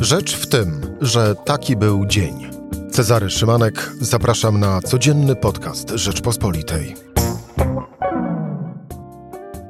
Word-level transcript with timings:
Rzecz 0.00 0.36
w 0.36 0.46
tym, 0.46 0.96
że 1.00 1.34
taki 1.34 1.76
był 1.76 2.06
dzień. 2.06 2.50
Cezary 2.90 3.30
Szymanek, 3.30 3.92
zapraszam 4.00 4.60
na 4.60 4.80
codzienny 4.80 5.36
podcast 5.36 5.90
Rzeczpospolitej. 5.90 6.94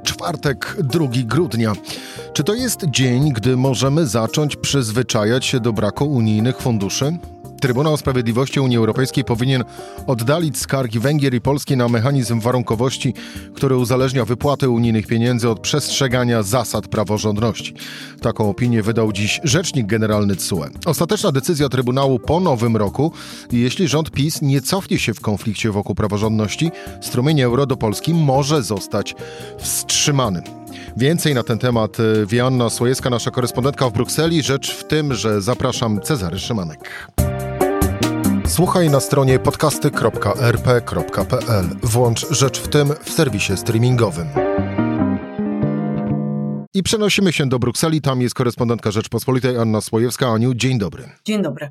Czwartek, 0.03 0.77
2 0.82 1.06
grudnia. 1.24 1.72
Czy 2.32 2.45
to 2.45 2.54
jest 2.54 2.85
dzień, 2.85 3.32
gdy 3.32 3.56
możemy 3.56 4.06
zacząć 4.06 4.56
przyzwyczajać 4.56 5.44
się 5.44 5.60
do 5.60 5.72
braku 5.72 6.12
unijnych 6.12 6.60
funduszy? 6.60 7.19
Trybunał 7.61 7.97
Sprawiedliwości 7.97 8.61
Unii 8.61 8.77
Europejskiej 8.77 9.24
powinien 9.24 9.65
oddalić 10.06 10.59
skargi 10.59 10.99
Węgier 10.99 11.35
i 11.35 11.40
Polski 11.40 11.77
na 11.77 11.88
mechanizm 11.88 12.40
warunkowości, 12.40 13.15
który 13.54 13.77
uzależnia 13.77 14.24
wypłatę 14.24 14.71
unijnych 14.71 15.06
pieniędzy 15.06 15.49
od 15.49 15.60
przestrzegania 15.60 16.42
zasad 16.42 16.88
praworządności. 16.88 17.74
Taką 18.23 18.51
opinię 18.51 18.83
wydał 18.83 19.12
dziś 19.12 19.41
rzecznik 19.45 19.87
generalny 19.87 20.37
TSUE. 20.37 20.65
Ostateczna 20.87 21.32
decyzja 21.32 21.68
Trybunału 21.68 22.18
po 22.18 22.41
nowym 22.41 22.77
roku 22.77 23.12
i 23.52 23.60
jeśli 23.60 23.88
rząd 23.88 24.10
PiS 24.10 24.42
nie 24.42 24.60
cofnie 24.60 24.98
się 24.98 25.15
w 25.15 25.20
konflikcie 25.20 25.70
wokół 25.70 25.95
praworządności, 25.95 26.70
strumień 27.01 27.40
euro 27.40 27.66
do 27.66 27.77
Polski 27.77 28.15
może 28.15 28.62
zostać 28.62 29.15
wstrzymany. 29.59 30.42
Więcej 30.96 31.34
na 31.34 31.42
ten 31.42 31.59
temat 31.59 32.01
y, 32.01 32.27
wie 32.27 32.45
Anna 32.45 32.70
Słojewska, 32.70 33.10
nasza 33.10 33.30
korespondentka 33.30 33.88
w 33.90 33.92
Brukseli. 33.92 34.42
Rzecz 34.42 34.74
w 34.74 34.84
tym, 34.84 35.15
że 35.15 35.42
zapraszam 35.42 36.01
Cezary 36.01 36.38
Szymanek. 36.38 37.10
Słuchaj 38.50 38.90
na 38.90 39.00
stronie 39.00 39.38
podcasty.rp.pl. 39.38 41.64
Włącz 41.82 42.27
Rzecz 42.30 42.60
w 42.60 42.68
tym 42.68 42.88
w 43.02 43.10
serwisie 43.10 43.56
streamingowym. 43.56 44.28
I 46.74 46.82
przenosimy 46.82 47.32
się 47.32 47.48
do 47.48 47.59
Brukseli. 47.59 48.00
Tam 48.00 48.20
jest 48.20 48.34
korespondentka 48.34 48.90
Rzeczpospolitej 48.90 49.59
Anna 49.59 49.80
Słojewska. 49.80 50.28
Aniu, 50.28 50.54
dzień 50.54 50.78
dobry. 50.78 51.09
Dzień 51.24 51.42
dobry. 51.42 51.70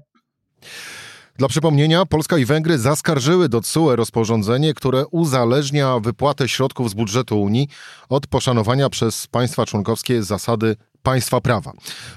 Dla 1.37 1.47
przypomnienia, 1.47 2.05
Polska 2.05 2.37
i 2.37 2.45
Węgry 2.45 2.77
zaskarżyły 2.77 3.49
do 3.49 3.61
TSUE 3.61 3.95
rozporządzenie, 3.95 4.73
które 4.73 5.07
uzależnia 5.07 5.99
wypłatę 5.99 6.49
środków 6.49 6.89
z 6.89 6.93
budżetu 6.93 7.41
Unii 7.41 7.67
od 8.09 8.27
poszanowania 8.27 8.89
przez 8.89 9.27
państwa 9.27 9.65
członkowskie 9.65 10.23
zasady 10.23 10.75
państwa 11.03 11.41
prawa. 11.41 11.71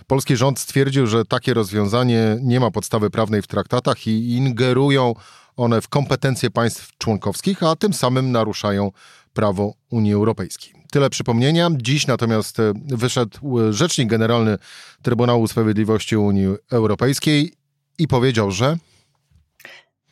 Polski 0.06 0.36
rząd 0.36 0.58
stwierdził, 0.58 1.06
że 1.06 1.24
takie 1.24 1.54
rozwiązanie 1.54 2.38
nie 2.42 2.60
ma 2.60 2.70
podstawy 2.70 3.10
prawnej 3.10 3.42
w 3.42 3.46
traktatach 3.46 4.06
i 4.06 4.36
ingerują 4.36 5.14
one 5.56 5.80
w 5.80 5.88
kompetencje 5.88 6.50
państw 6.50 6.96
członkowskich, 6.98 7.62
a 7.62 7.76
tym 7.76 7.92
samym 7.92 8.32
naruszają 8.32 8.90
prawo 9.32 9.74
Unii 9.90 10.12
Europejskiej. 10.12 10.72
Tyle 10.90 11.10
przypomnienia. 11.10 11.70
Dziś 11.76 12.06
natomiast 12.06 12.60
e, 12.60 12.72
wyszedł 12.86 13.60
e, 13.60 13.72
rzecznik 13.72 14.08
generalny 14.08 14.58
Trybunału 15.02 15.48
Sprawiedliwości 15.48 16.16
Unii 16.16 16.46
Europejskiej 16.70 17.52
i 17.98 18.08
powiedział, 18.08 18.50
że 18.50 18.76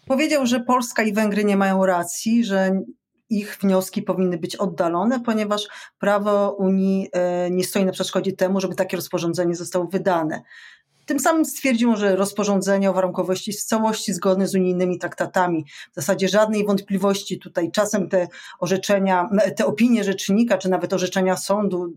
Powiedział, 0.06 0.46
że 0.46 0.60
Polska 0.60 1.02
i 1.02 1.12
Węgry 1.12 1.44
nie 1.44 1.56
mają 1.56 1.86
racji, 1.86 2.44
że 2.44 2.80
ich 3.30 3.58
wnioski 3.60 4.02
powinny 4.02 4.38
być 4.38 4.56
oddalone, 4.56 5.20
ponieważ 5.20 5.68
prawo 5.98 6.52
Unii 6.52 7.08
e, 7.12 7.50
nie 7.50 7.64
stoi 7.64 7.84
na 7.84 7.92
przeszkodzie 7.92 8.32
temu, 8.32 8.60
żeby 8.60 8.74
takie 8.74 8.96
rozporządzenie 8.96 9.56
zostało 9.56 9.86
wydane. 9.86 10.42
Tym 11.06 11.20
samym 11.20 11.44
stwierdził, 11.44 11.96
że 11.96 12.16
rozporządzenie 12.16 12.90
o 12.90 12.92
warunkowości 12.92 13.50
jest 13.50 13.62
w 13.62 13.68
całości 13.68 14.12
zgodne 14.12 14.46
z 14.46 14.54
unijnymi 14.54 14.98
traktatami. 14.98 15.64
W 15.92 15.94
zasadzie 15.94 16.28
żadnej 16.28 16.66
wątpliwości 16.66 17.38
tutaj. 17.38 17.70
Czasem 17.70 18.08
te 18.08 18.28
orzeczenia, 18.60 19.28
te 19.56 19.66
opinie 19.66 20.04
rzecznika, 20.04 20.58
czy 20.58 20.68
nawet 20.68 20.92
orzeczenia 20.92 21.36
sądu 21.36 21.92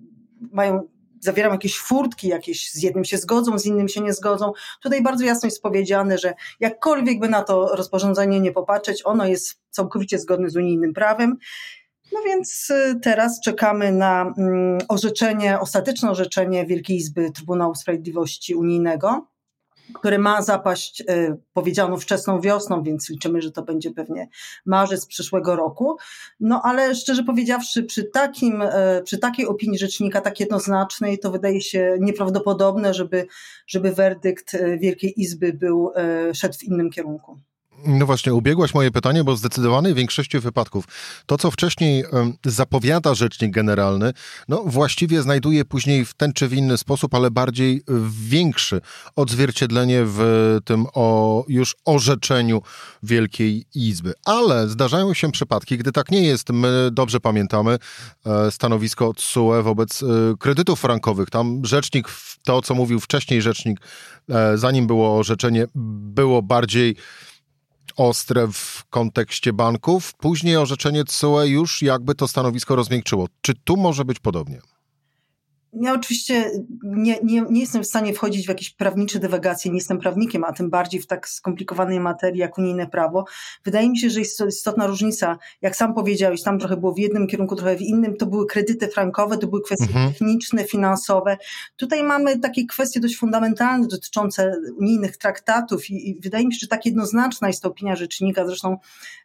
mają 0.51 0.87
zawieram 1.23 1.51
jakieś 1.51 1.77
furtki, 1.77 2.27
jakieś 2.27 2.71
z 2.71 2.83
jednym 2.83 3.05
się 3.05 3.17
zgodzą, 3.17 3.59
z 3.59 3.65
innym 3.65 3.87
się 3.87 4.01
nie 4.01 4.13
zgodzą. 4.13 4.51
Tutaj 4.81 5.03
bardzo 5.03 5.25
jasno 5.25 5.47
jest 5.47 5.61
powiedziane, 5.61 6.17
że 6.17 6.33
jakkolwiek 6.59 7.19
by 7.19 7.29
na 7.29 7.43
to 7.43 7.75
rozporządzenie 7.75 8.39
nie 8.39 8.51
popatrzeć, 8.51 9.01
ono 9.05 9.25
jest 9.25 9.59
całkowicie 9.69 10.19
zgodne 10.19 10.49
z 10.49 10.55
unijnym 10.55 10.93
prawem. 10.93 11.37
No 12.11 12.19
więc 12.25 12.69
y, 12.69 12.99
teraz 13.01 13.41
czekamy 13.41 13.91
na 13.91 14.33
mm, 14.37 14.77
orzeczenie, 14.89 15.59
ostateczne 15.59 16.11
orzeczenie 16.11 16.65
Wielkiej 16.65 16.97
Izby 16.97 17.31
Trybunału 17.31 17.75
Sprawiedliwości 17.75 18.55
Unijnego 18.55 19.32
które 19.93 20.19
ma 20.19 20.41
zapaść, 20.41 21.01
y, 21.01 21.37
powiedziano, 21.53 21.97
wczesną 21.97 22.41
wiosną, 22.41 22.83
więc 22.83 23.09
liczymy, 23.09 23.41
że 23.41 23.51
to 23.51 23.63
będzie 23.63 23.91
pewnie 23.91 24.29
marzec 24.65 25.05
przyszłego 25.05 25.55
roku. 25.55 25.97
No 26.39 26.61
ale 26.63 26.95
szczerze 26.95 27.23
powiedziawszy, 27.23 27.83
przy, 27.83 28.03
takim, 28.03 28.61
y, 28.61 29.01
przy 29.03 29.17
takiej 29.17 29.47
opinii 29.47 29.79
rzecznika, 29.79 30.21
tak 30.21 30.39
jednoznacznej, 30.39 31.19
to 31.19 31.31
wydaje 31.31 31.61
się 31.61 31.97
nieprawdopodobne, 31.99 32.93
żeby, 32.93 33.27
żeby 33.67 33.91
werdykt 33.91 34.53
y, 34.53 34.77
Wielkiej 34.81 35.21
Izby 35.21 35.53
był, 35.53 35.91
szedł 36.33 36.57
w 36.57 36.63
innym 36.63 36.89
kierunku. 36.89 37.39
No 37.85 38.05
właśnie, 38.05 38.33
ubiegłaś 38.33 38.73
moje 38.73 38.91
pytanie, 38.91 39.23
bo 39.23 39.35
w 39.35 39.37
zdecydowanej 39.39 39.93
większości 39.93 40.39
wypadków 40.39 40.85
to, 41.25 41.37
co 41.37 41.51
wcześniej 41.51 42.03
zapowiada 42.45 43.15
rzecznik 43.15 43.51
generalny, 43.51 44.13
no 44.47 44.63
właściwie 44.65 45.21
znajduje 45.21 45.65
później 45.65 46.05
w 46.05 46.13
ten 46.13 46.33
czy 46.33 46.47
w 46.47 46.53
inny 46.53 46.77
sposób, 46.77 47.15
ale 47.15 47.31
bardziej 47.31 47.83
większy 48.27 48.81
odzwierciedlenie 49.15 50.01
w 50.05 50.19
tym 50.65 50.85
o 50.93 51.43
już 51.47 51.75
orzeczeniu 51.85 52.61
Wielkiej 53.03 53.65
Izby. 53.75 54.13
Ale 54.25 54.67
zdarzają 54.67 55.13
się 55.13 55.31
przypadki, 55.31 55.77
gdy 55.77 55.91
tak 55.91 56.11
nie 56.11 56.23
jest. 56.23 56.49
My 56.49 56.89
dobrze 56.91 57.19
pamiętamy 57.19 57.77
e, 58.25 58.51
stanowisko 58.51 59.13
TSUE 59.13 59.63
wobec 59.63 60.03
e, 60.03 60.05
kredytów 60.39 60.79
frankowych. 60.79 61.29
Tam 61.29 61.65
rzecznik, 61.65 62.07
to 62.43 62.61
co 62.61 62.75
mówił 62.75 62.99
wcześniej 62.99 63.41
rzecznik, 63.41 63.79
e, 64.29 64.57
zanim 64.57 64.87
było 64.87 65.17
orzeczenie, 65.17 65.65
było 65.75 66.41
bardziej 66.41 66.95
ostre 67.95 68.47
w 68.47 68.83
kontekście 68.89 69.53
banków. 69.53 70.13
Później 70.13 70.57
orzeczenie 70.57 71.03
TSUE 71.03 71.43
już 71.45 71.81
jakby 71.81 72.15
to 72.15 72.27
stanowisko 72.27 72.75
rozmiękczyło. 72.75 73.27
Czy 73.41 73.53
tu 73.63 73.77
może 73.77 74.05
być 74.05 74.19
podobnie? 74.19 74.61
Ja 75.81 75.93
oczywiście 75.93 76.51
nie, 76.83 77.17
nie, 77.23 77.41
nie 77.49 77.61
jestem 77.61 77.83
w 77.83 77.87
stanie 77.87 78.13
wchodzić 78.13 78.45
w 78.45 78.49
jakieś 78.49 78.69
prawnicze 78.69 79.19
dywagacje, 79.19 79.71
nie 79.71 79.77
jestem 79.77 79.99
prawnikiem, 79.99 80.43
a 80.43 80.53
tym 80.53 80.69
bardziej 80.69 81.01
w 81.01 81.07
tak 81.07 81.29
skomplikowanej 81.29 81.99
materii 81.99 82.39
jak 82.39 82.57
unijne 82.57 82.87
prawo. 82.87 83.25
Wydaje 83.65 83.89
mi 83.89 83.97
się, 83.97 84.09
że 84.09 84.19
jest 84.19 84.37
to 84.37 84.45
istotna 84.45 84.87
różnica. 84.87 85.37
Jak 85.61 85.75
sam 85.75 85.93
powiedziałeś, 85.93 86.43
tam 86.43 86.59
trochę 86.59 86.77
było 86.77 86.93
w 86.93 86.97
jednym 86.97 87.27
kierunku, 87.27 87.55
trochę 87.55 87.75
w 87.75 87.81
innym. 87.81 88.17
To 88.17 88.25
były 88.25 88.47
kredyty 88.47 88.87
frankowe, 88.87 89.37
to 89.37 89.47
były 89.47 89.61
kwestie 89.61 89.85
mhm. 89.85 90.13
techniczne, 90.13 90.63
finansowe. 90.63 91.37
Tutaj 91.75 92.03
mamy 92.03 92.39
takie 92.39 92.65
kwestie 92.65 92.99
dość 92.99 93.17
fundamentalne 93.17 93.87
dotyczące 93.87 94.55
unijnych 94.77 95.17
traktatów 95.17 95.89
i, 95.89 96.09
i 96.09 96.19
wydaje 96.19 96.47
mi 96.47 96.53
się, 96.53 96.59
że 96.61 96.67
tak 96.67 96.85
jednoznaczna 96.85 97.47
jest 97.47 97.61
to 97.61 97.69
opinia 97.69 97.95
rzecznika. 97.95 98.47
Zresztą 98.47 98.77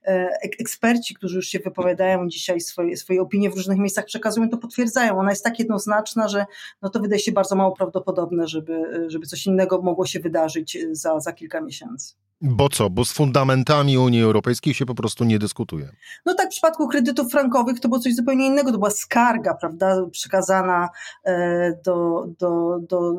e, 0.04 0.28
eksperci, 0.42 1.15
którzy 1.15 1.36
już 1.36 1.47
się 1.47 1.59
wypowiadają 1.59 2.28
dzisiaj 2.28 2.60
swoje, 2.60 2.97
swoje 2.97 3.22
opinie 3.22 3.50
w 3.50 3.54
różnych 3.54 3.78
miejscach 3.78 4.04
przekazują, 4.04 4.48
to 4.48 4.59
potwierdzają. 4.59 5.19
Ona 5.19 5.30
jest 5.30 5.44
tak 5.44 5.59
jednoznaczna, 5.59 6.28
że 6.28 6.38
no 6.82 6.88
to 6.88 7.00
wydaje 7.00 7.21
się 7.21 7.32
bardzo 7.32 7.56
mało 7.56 7.76
prawdopodobne, 7.76 8.49
żeby, 8.49 9.04
żeby 9.09 9.26
coś 9.26 9.47
innego 9.47 9.82
mogło 9.82 10.06
się 10.06 10.21
wydarzyć 10.21 10.78
za, 10.93 11.21
za 11.21 11.32
kilka 11.32 11.60
miesięcy. 11.60 12.15
Bo 12.41 12.69
co? 12.69 12.91
Bo 12.91 13.04
z 13.04 13.12
fundamentami 13.12 13.99
Unii 13.99 14.22
Europejskiej 14.22 14.75
się 14.75 14.87
po 14.87 14.94
prostu 14.94 15.25
nie 15.25 15.38
dyskutuje. 15.38 15.91
No 16.27 16.34
tak, 16.34 16.47
w 16.47 16.50
przypadku 16.50 16.88
kredytów 16.88 17.31
frankowych 17.31 17.81
to 17.81 17.88
było 17.88 18.00
coś 18.00 18.15
zupełnie 18.15 18.47
innego. 18.47 18.72
To 18.72 18.78
była 18.78 18.91
skarga, 18.91 19.54
prawda, 19.54 20.06
przekazana 20.10 20.88
e, 21.25 21.72
do, 21.84 22.27
do, 22.38 22.78
do 22.88 23.15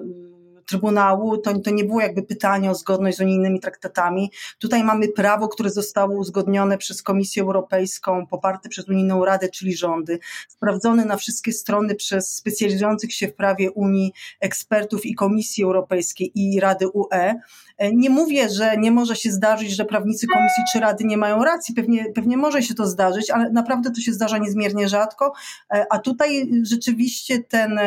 Trybunału, 0.70 1.38
to, 1.38 1.60
to 1.60 1.72
nie 1.72 1.84
było 1.84 2.02
jakby 2.02 2.24
pytanie 2.24 2.72
o 2.72 2.76
zgodność 2.76 3.18
z 3.18 3.22
unijnymi 3.22 3.60
traktatami. 3.60 4.32
Tutaj 4.60 4.84
mamy 4.84 5.08
prawo, 5.08 5.48
które 5.48 5.70
zostało 5.70 6.16
uzgodnione 6.16 6.78
przez 6.78 7.04
Komisję 7.04 7.44
Europejską, 7.44 8.28
poparte 8.28 8.70
przez 8.70 8.90
Unijną 8.90 9.26
Radę, 9.26 9.50
czyli 9.50 9.78
rządy, 9.78 10.20
sprawdzone 10.48 11.06
na 11.06 11.18
wszystkie 11.18 11.52
strony 11.52 11.96
przez 11.96 12.36
specjalizujących 12.36 13.14
się 13.14 13.28
w 13.28 13.34
prawie 13.34 13.72
Unii 13.72 14.14
ekspertów 14.40 15.06
i 15.06 15.16
Komisji 15.16 15.64
Europejskiej 15.64 16.32
i 16.36 16.60
Rady 16.60 16.88
UE. 16.88 17.34
E, 17.80 17.94
nie 17.94 18.10
mówię, 18.10 18.50
że 18.50 18.78
nie 18.78 18.92
może 18.92 19.16
się 19.16 19.32
zdarzyć, 19.32 19.76
że 19.76 19.86
prawnicy 19.86 20.28
Komisji 20.28 20.64
czy 20.74 20.80
Rady 20.80 21.04
nie 21.04 21.18
mają 21.18 21.44
racji, 21.44 21.76
pewnie, 21.76 22.06
pewnie 22.16 22.38
może 22.38 22.64
się 22.64 22.74
to 22.74 22.88
zdarzyć, 22.88 23.30
ale 23.30 23.50
naprawdę 23.50 23.92
to 23.92 24.02
się 24.02 24.14
zdarza 24.14 24.38
niezmiernie 24.38 24.90
rzadko, 24.90 25.34
e, 25.74 25.86
a 25.90 26.00
tutaj 26.00 26.52
rzeczywiście 26.64 27.40
ten, 27.44 27.80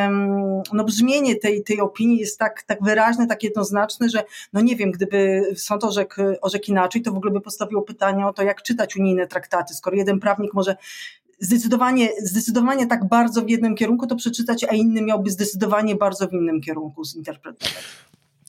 no 0.73 0.85
brzmienie 0.85 1.37
tej, 1.37 1.65
tej 1.65 1.81
opinii 1.81 2.19
jest 2.19 2.39
tak, 2.39 2.63
tak 2.63 2.83
wyraźne, 2.83 3.27
tak 3.27 3.43
jednoznaczne, 3.43 4.09
że 4.09 4.25
no 4.53 4.61
nie 4.61 4.77
wiem, 4.77 4.91
gdyby 4.91 5.43
sąd 5.57 5.85
orzekł, 5.85 6.15
orzekł 6.41 6.65
inaczej, 6.69 7.03
to 7.03 7.13
w 7.13 7.17
ogóle 7.17 7.33
by 7.33 7.41
postawiło 7.41 7.83
pytanie 7.83 8.27
o 8.27 8.33
to, 8.33 8.43
jak 8.43 8.63
czytać 8.63 8.97
unijne 8.97 9.27
traktaty, 9.27 9.75
skoro 9.75 9.97
jeden 9.97 10.21
prawnik 10.21 10.55
może 10.55 10.77
zdecydowanie, 11.41 12.09
zdecydowanie 12.23 12.87
tak 12.87 13.09
bardzo 13.09 13.43
w 13.43 13.49
jednym 13.49 13.75
kierunku 13.75 14.07
to 14.07 14.17
przeczytać, 14.17 14.65
a 14.65 14.75
inny 14.75 15.03
miałby 15.03 15.31
zdecydowanie 15.31 15.97
bardzo 15.97 16.29
w 16.29 16.33
innym 16.33 16.61
kierunku 16.61 17.05
zinterpretować. 17.05 17.85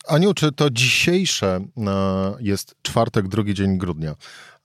Aniu, 0.08 0.34
czy 0.34 0.52
to 0.52 0.70
dzisiejsze 0.70 1.66
e, 1.78 2.34
jest 2.40 2.76
czwartek, 2.82 3.28
drugi 3.28 3.54
dzień 3.54 3.78
grudnia? 3.78 4.16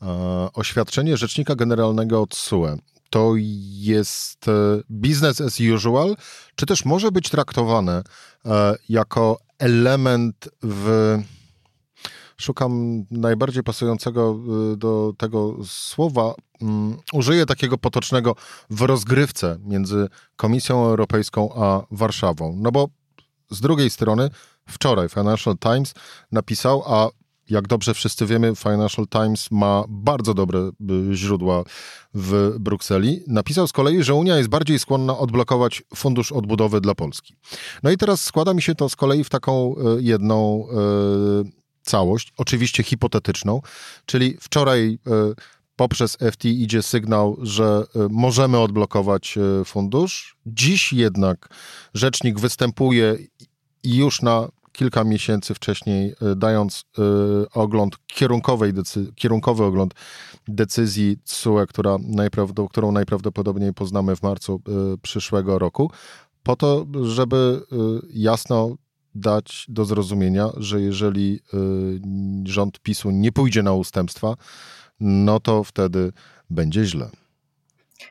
E, 0.02 0.06
oświadczenie 0.54 1.16
Rzecznika 1.16 1.54
Generalnego 1.54 2.22
od 2.22 2.34
SUE 2.34 2.78
to 3.10 3.32
jest 3.72 4.48
e, 4.48 4.52
business 4.90 5.40
as 5.40 5.60
usual, 5.74 6.16
czy 6.54 6.66
też 6.66 6.84
może 6.84 7.12
być 7.12 7.30
traktowane 7.30 8.02
jako 8.88 9.38
element 9.58 10.48
w. 10.62 11.18
Szukam 12.36 13.04
najbardziej 13.10 13.62
pasującego 13.62 14.38
do 14.76 15.12
tego 15.18 15.56
słowa. 15.64 16.34
Mm, 16.62 16.96
użyję 17.12 17.46
takiego 17.46 17.78
potocznego 17.78 18.36
w 18.70 18.82
rozgrywce 18.82 19.58
między 19.64 20.08
Komisją 20.36 20.84
Europejską 20.84 21.54
a 21.54 21.86
Warszawą. 21.90 22.56
No 22.58 22.72
bo 22.72 22.88
z 23.50 23.60
drugiej 23.60 23.90
strony 23.90 24.30
wczoraj 24.68 25.08
Financial 25.08 25.58
Times 25.58 25.94
napisał, 26.32 26.82
a 26.86 27.08
jak 27.50 27.68
dobrze 27.68 27.94
wszyscy 27.94 28.26
wiemy, 28.26 28.56
Financial 28.56 29.06
Times 29.08 29.50
ma 29.50 29.84
bardzo 29.88 30.34
dobre 30.34 30.58
y, 31.10 31.14
źródła 31.14 31.64
w 32.14 32.56
Brukseli. 32.60 33.22
Napisał 33.26 33.68
z 33.68 33.72
kolei, 33.72 34.02
że 34.02 34.14
Unia 34.14 34.36
jest 34.36 34.48
bardziej 34.48 34.78
skłonna 34.78 35.18
odblokować 35.18 35.82
fundusz 35.96 36.32
odbudowy 36.32 36.80
dla 36.80 36.94
Polski. 36.94 37.36
No 37.82 37.90
i 37.90 37.96
teraz 37.96 38.24
składa 38.24 38.54
mi 38.54 38.62
się 38.62 38.74
to 38.74 38.88
z 38.88 38.96
kolei 38.96 39.24
w 39.24 39.30
taką 39.30 39.74
y, 39.76 40.02
jedną 40.02 40.66
y, 41.44 41.58
całość, 41.82 42.32
oczywiście 42.36 42.82
hipotetyczną, 42.82 43.60
czyli 44.06 44.36
wczoraj 44.40 44.98
poprzez 45.76 46.16
FT 46.32 46.44
idzie 46.44 46.82
sygnał, 46.82 47.36
że 47.42 47.84
możemy 48.10 48.58
odblokować 48.58 49.38
fundusz. 49.64 50.36
Dziś 50.46 50.92
jednak 50.92 51.48
rzecznik 51.94 52.40
występuje 52.40 53.16
już 53.84 54.22
na 54.22 54.48
kilka 54.78 55.04
miesięcy 55.04 55.54
wcześniej, 55.54 56.14
e, 56.22 56.36
dając 56.36 56.84
e, 56.98 57.02
ogląd 57.52 57.96
kierunkowej 58.06 58.72
decy- 58.74 59.14
kierunkowy 59.14 59.64
ogląd 59.64 59.94
decyzji 60.48 61.16
TSUE, 61.24 61.66
która 61.66 61.96
którą 62.70 62.92
najprawdopodobniej 62.92 63.74
poznamy 63.74 64.16
w 64.16 64.22
marcu 64.22 64.54
e, 64.54 64.96
przyszłego 65.02 65.58
roku, 65.58 65.90
po 66.42 66.56
to, 66.56 66.86
żeby 67.02 67.62
jasno 68.10 68.76
dać 69.14 69.66
do 69.68 69.84
zrozumienia, 69.84 70.48
że 70.56 70.80
jeżeli 70.80 71.40
rząd 72.44 72.80
PiSu 72.80 73.10
nie 73.10 73.32
pójdzie 73.32 73.62
na 73.62 73.72
ustępstwa, 73.72 74.34
no 75.00 75.40
to 75.40 75.64
wtedy 75.64 76.12
będzie 76.50 76.84
źle. 76.84 77.10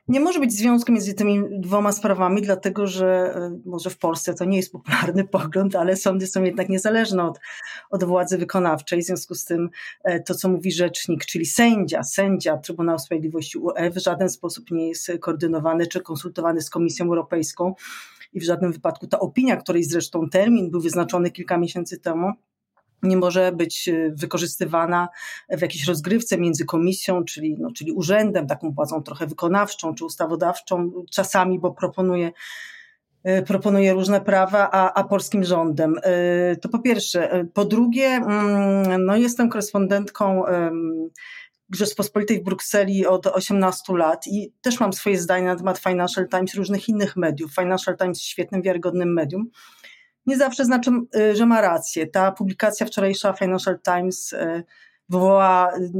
Nie 0.08 0.20
może 0.20 0.40
być 0.40 0.54
związku 0.54 0.92
między 0.92 1.14
tymi 1.14 1.44
dwoma 1.60 1.92
sprawami, 1.92 2.42
dlatego 2.42 2.88
że 2.88 3.36
e, 3.36 3.60
może 3.66 3.90
w 3.90 3.98
Polsce 3.98 4.34
to 4.34 4.46
nie 4.46 4.58
jest 4.58 4.72
popularny 4.72 5.24
pogląd, 5.38 5.76
ale 5.76 5.96
sądy 5.96 6.28
są 6.28 6.44
jednak 6.44 6.70
niezależne 6.70 7.24
od, 7.24 7.40
od 7.90 8.04
władzy 8.04 8.38
wykonawczej. 8.38 9.02
W 9.02 9.06
związku 9.06 9.36
z 9.36 9.46
tym 9.46 9.70
e, 10.04 10.20
to, 10.20 10.36
co 10.36 10.50
mówi 10.50 10.72
rzecznik, 10.72 11.26
czyli 11.26 11.46
sędzia, 11.46 12.04
sędzia 12.04 12.58
Trybunału 12.58 13.00
Sprawiedliwości 13.00 13.58
UE 13.58 13.92
w 13.92 13.98
żaden 13.98 14.30
sposób 14.30 14.72
nie 14.72 14.88
jest 14.88 15.12
koordynowany 15.22 15.88
czy 15.88 16.02
konsultowany 16.02 16.62
z 16.62 16.70
Komisją 16.70 17.06
Europejską 17.06 17.74
i 18.34 18.40
w 18.40 18.44
żadnym 18.44 18.72
wypadku 18.72 19.08
ta 19.08 19.20
opinia, 19.20 19.58
której 19.58 19.84
zresztą 19.84 20.30
termin 20.30 20.72
był 20.72 20.82
wyznaczony 20.82 21.32
kilka 21.32 21.58
miesięcy 21.58 22.00
temu, 22.00 22.32
nie 23.04 23.18
może 23.18 23.52
być 23.52 23.90
e, 23.90 24.12
wykorzystywana 24.12 25.10
w 25.50 25.62
jakiejś 25.62 25.88
rozgrywce 25.88 26.38
między 26.38 26.66
komisją, 26.66 27.24
czyli, 27.24 27.56
no, 27.60 27.72
czyli 27.72 27.92
urzędem, 27.92 28.48
taką 28.48 28.72
władzą 28.72 29.04
trochę 29.04 29.28
wykonawczą 29.28 29.96
czy 29.96 30.06
ustawodawczą, 30.06 30.92
czasami, 31.12 31.60
bo 31.60 31.72
proponuje 31.72 32.32
e, 33.24 33.42
proponuje 33.42 33.94
różne 33.94 34.22
prawa, 34.22 34.70
a, 34.72 34.94
a 34.94 35.04
polskim 35.04 35.44
rządem. 35.44 35.96
E, 36.04 36.56
to 36.56 36.70
po 36.70 36.80
pierwsze. 36.80 37.46
Po 37.54 37.66
drugie, 37.66 38.08
mm, 38.08 39.06
no 39.06 39.16
jestem 39.16 39.50
korespondentką 39.50 40.44
Rzeczpospolitej 41.76 42.40
w 42.40 42.44
Brukseli 42.44 43.06
od 43.06 43.28
18 43.28 43.94
lat 43.98 44.28
i 44.28 44.54
też 44.62 44.80
mam 44.80 44.94
swoje 44.94 45.22
zdanie 45.22 45.46
na 45.46 45.56
temat 45.56 45.80
Financial 45.80 46.28
Times, 46.28 46.54
różnych 46.54 46.90
innych 46.90 47.16
mediów. 47.16 47.56
Financial 47.56 47.98
Times 47.98 48.22
świetnym, 48.22 48.62
wiarygodnym 48.62 49.14
medium 49.14 49.50
nie 50.28 50.38
zawsze 50.38 50.66
znaczy, 50.66 50.92
y, 51.16 51.36
że 51.36 51.46
ma 51.46 51.62
rację. 51.62 52.08
Ta 52.08 52.32
publikacja 52.32 52.86
wczorajsza 52.86 53.34
Financial 53.34 53.80
Times 53.80 54.34
y, 54.34 54.64
wywołała 55.10 55.78
y, 55.78 55.92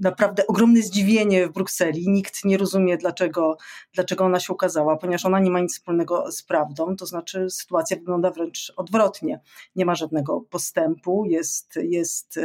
naprawdę 0.00 0.46
ogromne 0.46 0.82
zdziwienie 0.82 1.46
w 1.46 1.52
Brukseli. 1.52 2.08
Nikt 2.08 2.44
nie 2.44 2.58
rozumie, 2.58 2.96
dlaczego, 2.96 3.56
dlaczego 3.92 4.24
ona 4.24 4.40
się 4.40 4.52
ukazała, 4.52 4.96
ponieważ 4.96 5.26
ona 5.26 5.40
nie 5.40 5.50
ma 5.50 5.60
nic 5.60 5.72
wspólnego 5.74 6.32
z 6.32 6.42
prawdą. 6.42 6.96
To 6.96 7.06
znaczy, 7.06 7.50
sytuacja 7.50 7.96
wygląda 7.96 8.30
wręcz 8.30 8.72
odwrotnie. 8.76 9.40
Nie 9.76 9.84
ma 9.84 9.94
żadnego 9.94 10.40
postępu, 10.40 11.24
jest, 11.24 11.78
jest 11.82 12.40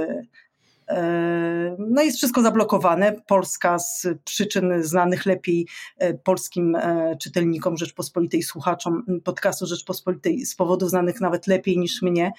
no 1.80 2.02
jest 2.02 2.18
wszystko 2.18 2.42
zablokowane. 2.42 3.16
Polska 3.28 3.80
z 3.80 4.08
przyczyn 4.24 4.84
znanych 4.84 5.26
lepiej 5.26 5.68
e, 5.98 6.14
polskim 6.14 6.76
e, 6.76 7.18
czytelnikom 7.22 7.78
Rzeczpospolitej, 7.78 8.44
słuchaczom 8.44 9.04
podcastu 9.24 9.66
Rzeczpospolitej 9.66 10.46
z 10.46 10.56
powodów 10.56 10.90
znanych 10.90 11.22
nawet 11.22 11.48
lepiej 11.48 11.78
niż 11.78 12.02
mnie, 12.02 12.32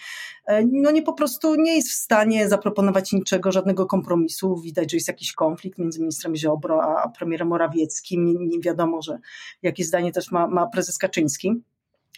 no 0.72 0.90
nie 0.90 1.02
po 1.02 1.12
prostu 1.12 1.54
nie 1.54 1.76
jest 1.76 1.88
w 1.88 1.94
stanie 1.94 2.48
zaproponować 2.48 3.12
niczego, 3.12 3.52
żadnego 3.52 3.86
kompromisu. 3.86 4.56
Widać, 4.56 4.90
że 4.90 4.96
jest 4.96 5.08
jakiś 5.08 5.32
konflikt 5.32 5.78
między 5.78 6.00
ministrem 6.00 6.36
Ziobro 6.36 6.82
a 6.82 7.08
premierem 7.08 7.48
Morawieckim. 7.48 8.24
Nie, 8.24 8.46
nie 8.46 8.60
wiadomo, 8.60 9.02
że 9.02 9.18
jakie 9.62 9.84
zdanie 9.84 10.12
też 10.12 10.30
ma, 10.30 10.46
ma 10.46 10.66
prezes 10.66 10.98
Kaczyński. 10.98 11.62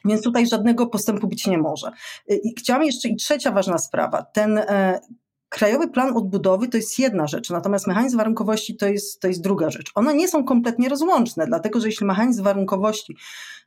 Więc 0.04 0.22
tutaj 0.22 0.46
żadnego 0.46 0.86
postępu 0.86 1.28
być 1.28 1.46
nie 1.46 1.58
może. 1.58 1.90
I 2.28 2.54
chciałam 2.58 2.82
jeszcze 2.84 3.08
i 3.08 3.16
trzecia 3.16 3.50
ważna 3.50 3.78
sprawa. 3.78 4.22
Ten 4.22 4.60
Krajowy 5.48 5.88
plan 5.88 6.16
odbudowy 6.16 6.68
to 6.68 6.76
jest 6.76 6.98
jedna 6.98 7.26
rzecz, 7.26 7.50
natomiast 7.50 7.86
mechanizm 7.86 8.16
warunkowości 8.16 8.76
to 8.76 8.86
jest, 8.86 9.20
to 9.20 9.28
jest 9.28 9.42
druga 9.42 9.70
rzecz. 9.70 9.92
One 9.94 10.14
nie 10.14 10.28
są 10.28 10.44
kompletnie 10.44 10.88
rozłączne, 10.88 11.46
dlatego 11.46 11.80
że 11.80 11.88
jeśli 11.88 12.06
mechanizm 12.06 12.44
warunkowości 12.44 13.16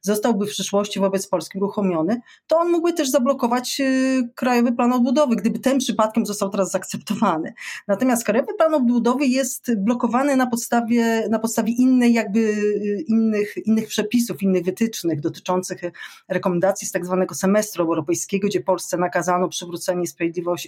zostałby 0.01 0.47
w 0.47 0.49
przyszłości 0.49 0.99
wobec 0.99 1.27
Polski 1.27 1.57
uruchomiony, 1.57 2.21
to 2.47 2.57
on 2.57 2.71
mógłby 2.71 2.93
też 2.93 3.09
zablokować 3.09 3.77
y, 3.79 4.29
Krajowy 4.35 4.71
Plan 4.71 4.93
Odbudowy, 4.93 5.35
gdyby 5.35 5.59
ten 5.59 5.77
przypadkiem 5.77 6.25
został 6.25 6.49
teraz 6.49 6.71
zaakceptowany. 6.71 7.53
Natomiast 7.87 8.23
Krajowy 8.23 8.53
Plan 8.53 8.73
Odbudowy 8.73 9.25
jest 9.25 9.75
blokowany 9.75 10.35
na 10.35 10.47
podstawie, 10.47 11.27
na 11.29 11.39
podstawie 11.39 11.73
innej, 11.73 12.13
jakby 12.13 12.39
y, 12.39 13.03
innych, 13.07 13.55
innych 13.65 13.87
przepisów, 13.87 14.41
innych 14.41 14.65
wytycznych 14.65 15.19
dotyczących 15.21 15.81
rekomendacji 16.27 16.87
z 16.87 16.91
tak 16.91 17.05
zwanego 17.05 17.35
semestru 17.35 17.83
europejskiego, 17.83 18.47
gdzie 18.47 18.61
Polsce 18.61 18.97
nakazano 18.97 19.49
przywrócenie 19.49 20.03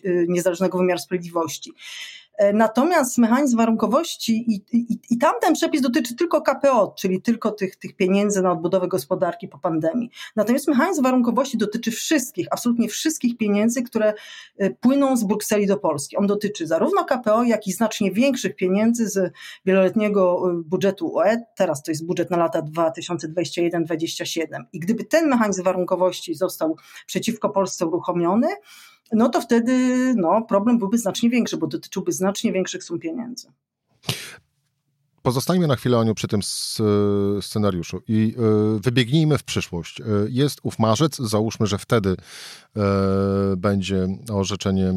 y, 0.05 0.25
niezależnego 0.29 0.77
wymiaru 0.77 1.01
sprawiedliwości. 1.11 1.73
E, 2.37 2.53
natomiast 2.53 3.17
mechanizm 3.17 3.57
warunkowości 3.57 4.45
i, 4.47 4.77
i, 4.77 4.99
i 5.09 5.17
tamten 5.17 5.53
przepis 5.53 5.81
dotyczy 5.81 6.15
tylko 6.15 6.41
KPO, 6.41 6.93
czyli 6.99 7.21
tylko 7.21 7.51
tych, 7.51 7.75
tych 7.75 7.95
pieniędzy 7.95 8.41
na 8.41 8.51
odbudowę 8.51 8.87
gospodarki 8.87 9.47
po 9.47 9.59
pandemii. 9.59 10.09
Natomiast 10.35 10.67
mechanizm 10.67 11.03
warunkowości 11.03 11.57
dotyczy 11.57 11.91
wszystkich, 11.91 12.47
absolutnie 12.51 12.89
wszystkich 12.89 13.37
pieniędzy, 13.37 13.83
które 13.83 14.13
e, 14.57 14.69
płyną 14.69 15.17
z 15.17 15.23
Brukseli 15.23 15.67
do 15.67 15.77
Polski. 15.77 16.17
On 16.17 16.27
dotyczy 16.27 16.67
zarówno 16.67 17.05
KPO, 17.05 17.43
jak 17.43 17.67
i 17.67 17.71
znacznie 17.71 18.11
większych 18.11 18.55
pieniędzy 18.55 19.09
z 19.09 19.33
wieloletniego 19.65 20.51
e, 20.51 20.53
budżetu 20.65 21.07
UE. 21.07 21.37
Teraz 21.55 21.83
to 21.83 21.91
jest 21.91 22.05
budżet 22.05 22.31
na 22.31 22.37
lata 22.37 22.61
2021-2027. 22.61 24.45
I 24.73 24.79
gdyby 24.79 25.03
ten 25.03 25.29
mechanizm 25.29 25.63
warunkowości 25.63 26.35
został 26.35 26.75
przeciwko 27.05 27.49
Polsce 27.49 27.85
uruchomiony, 27.85 28.47
no 29.11 29.29
to 29.29 29.41
wtedy 29.41 29.73
no, 30.17 30.41
problem 30.41 30.79
byłby 30.79 30.97
znacznie 30.97 31.29
większy, 31.29 31.57
bo 31.57 31.67
dotyczyłby 31.67 32.11
znacznie 32.11 32.51
większych 32.51 32.83
sum 32.83 32.99
pieniędzy. 32.99 33.47
Pozostańmy 35.21 35.67
na 35.67 35.75
chwilę, 35.75 35.97
Aniu, 35.97 36.15
przy 36.15 36.27
tym 36.27 36.41
scenariuszu 37.41 38.01
i 38.07 38.35
e, 38.37 38.79
wybiegnijmy 38.79 39.37
w 39.37 39.43
przyszłość. 39.43 40.01
E, 40.01 40.03
jest 40.29 40.59
ów 40.63 40.79
marzec, 40.79 41.17
załóżmy, 41.17 41.67
że 41.67 41.77
wtedy 41.77 42.09
e, 42.09 42.81
będzie 43.57 44.07
orzeczenie 44.31 44.93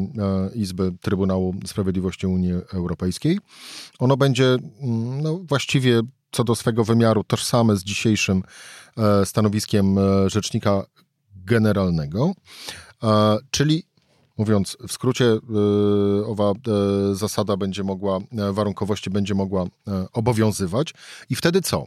Izby 0.55 0.91
Trybunału 1.01 1.55
Sprawiedliwości 1.65 2.27
Unii 2.27 2.53
Europejskiej. 2.73 3.39
Ono 3.99 4.17
będzie 4.17 4.45
mm, 4.45 5.21
no, 5.21 5.39
właściwie 5.43 6.01
co 6.31 6.43
do 6.43 6.55
swego 6.55 6.83
wymiaru 6.83 7.23
tożsame 7.23 7.77
z 7.77 7.83
dzisiejszym 7.83 8.43
stanowiskiem 9.25 9.95
Rzecznika 10.27 10.85
Generalnego, 11.35 12.31
czyli 13.51 13.83
Mówiąc 14.37 14.77
w 14.87 14.91
skrócie, 14.91 15.25
y, 15.25 16.25
owa 16.25 16.51
y, 17.11 17.15
zasada 17.15 17.57
będzie 17.57 17.83
mogła, 17.83 18.17
y, 18.49 18.53
warunkowości 18.53 19.09
będzie 19.09 19.35
mogła 19.35 19.65
obowiązywać. 20.13 20.93
I 21.29 21.35
wtedy 21.35 21.61
co? 21.61 21.85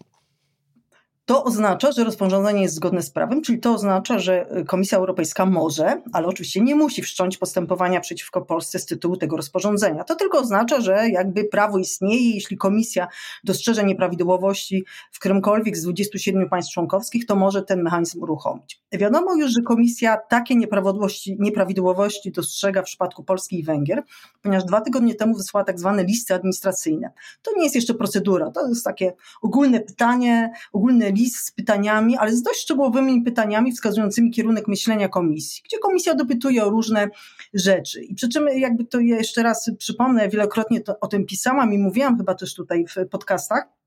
To 1.28 1.44
oznacza, 1.44 1.92
że 1.92 2.04
rozporządzenie 2.04 2.62
jest 2.62 2.74
zgodne 2.74 3.02
z 3.02 3.10
prawem, 3.10 3.42
czyli 3.42 3.60
to 3.60 3.72
oznacza, 3.72 4.18
że 4.18 4.46
Komisja 4.66 4.98
Europejska 4.98 5.46
może, 5.46 6.02
ale 6.12 6.26
oczywiście 6.26 6.60
nie 6.60 6.74
musi 6.74 7.02
wszcząć 7.02 7.38
postępowania 7.38 8.00
przeciwko 8.00 8.42
Polsce 8.42 8.78
z 8.78 8.86
tytułu 8.86 9.16
tego 9.16 9.36
rozporządzenia. 9.36 10.04
To 10.04 10.14
tylko 10.14 10.38
oznacza, 10.38 10.80
że 10.80 11.08
jakby 11.08 11.44
prawo 11.44 11.78
istnieje, 11.78 12.34
jeśli 12.34 12.56
Komisja 12.56 13.08
dostrzeże 13.44 13.84
nieprawidłowości 13.84 14.84
w 15.12 15.18
którymkolwiek 15.18 15.76
z 15.76 15.82
27 15.82 16.48
państw 16.48 16.72
członkowskich, 16.72 17.26
to 17.26 17.36
może 17.36 17.62
ten 17.62 17.82
mechanizm 17.82 18.22
uruchomić. 18.22 18.80
Wiadomo 18.92 19.34
już, 19.34 19.50
że 19.50 19.62
Komisja 19.62 20.16
takie 20.16 20.56
nieprawidłowości, 20.56 21.36
nieprawidłowości 21.40 22.32
dostrzega 22.32 22.82
w 22.82 22.84
przypadku 22.84 23.24
Polski 23.24 23.60
i 23.60 23.64
Węgier, 23.64 24.02
ponieważ 24.42 24.64
dwa 24.64 24.80
tygodnie 24.80 25.14
temu 25.14 25.36
wysłała 25.36 25.64
tak 25.64 25.78
zwane 25.80 26.04
listy 26.04 26.34
administracyjne. 26.34 27.12
To 27.42 27.50
nie 27.56 27.62
jest 27.62 27.74
jeszcze 27.74 27.94
procedura, 27.94 28.50
to 28.50 28.68
jest 28.68 28.84
takie 28.84 29.12
ogólne 29.42 29.80
pytanie, 29.80 30.52
ogólne 30.72 31.12
list 31.18 31.36
z 31.36 31.50
pytaniami, 31.50 32.16
ale 32.16 32.32
z 32.32 32.42
dość 32.42 32.60
szczegółowymi 32.60 33.22
pytaniami 33.22 33.72
wskazującymi 33.72 34.30
kierunek 34.30 34.68
myślenia 34.68 35.08
komisji, 35.08 35.62
gdzie 35.64 35.78
komisja 35.78 36.14
dopytuje 36.14 36.64
o 36.64 36.70
różne 36.70 37.08
rzeczy. 37.54 38.02
I 38.02 38.14
przy 38.14 38.28
czym 38.28 38.48
jakby 38.56 38.84
to 38.84 39.00
jeszcze 39.00 39.42
raz 39.42 39.70
przypomnę, 39.78 40.28
wielokrotnie 40.28 40.80
to, 40.80 41.00
o 41.00 41.06
tym 41.06 41.26
pisałam 41.26 41.72
i 41.72 41.78
mówiłam 41.78 42.16
chyba 42.16 42.34
też 42.34 42.54
tutaj 42.54 42.86
w 42.86 43.08
podcastach, 43.08 43.78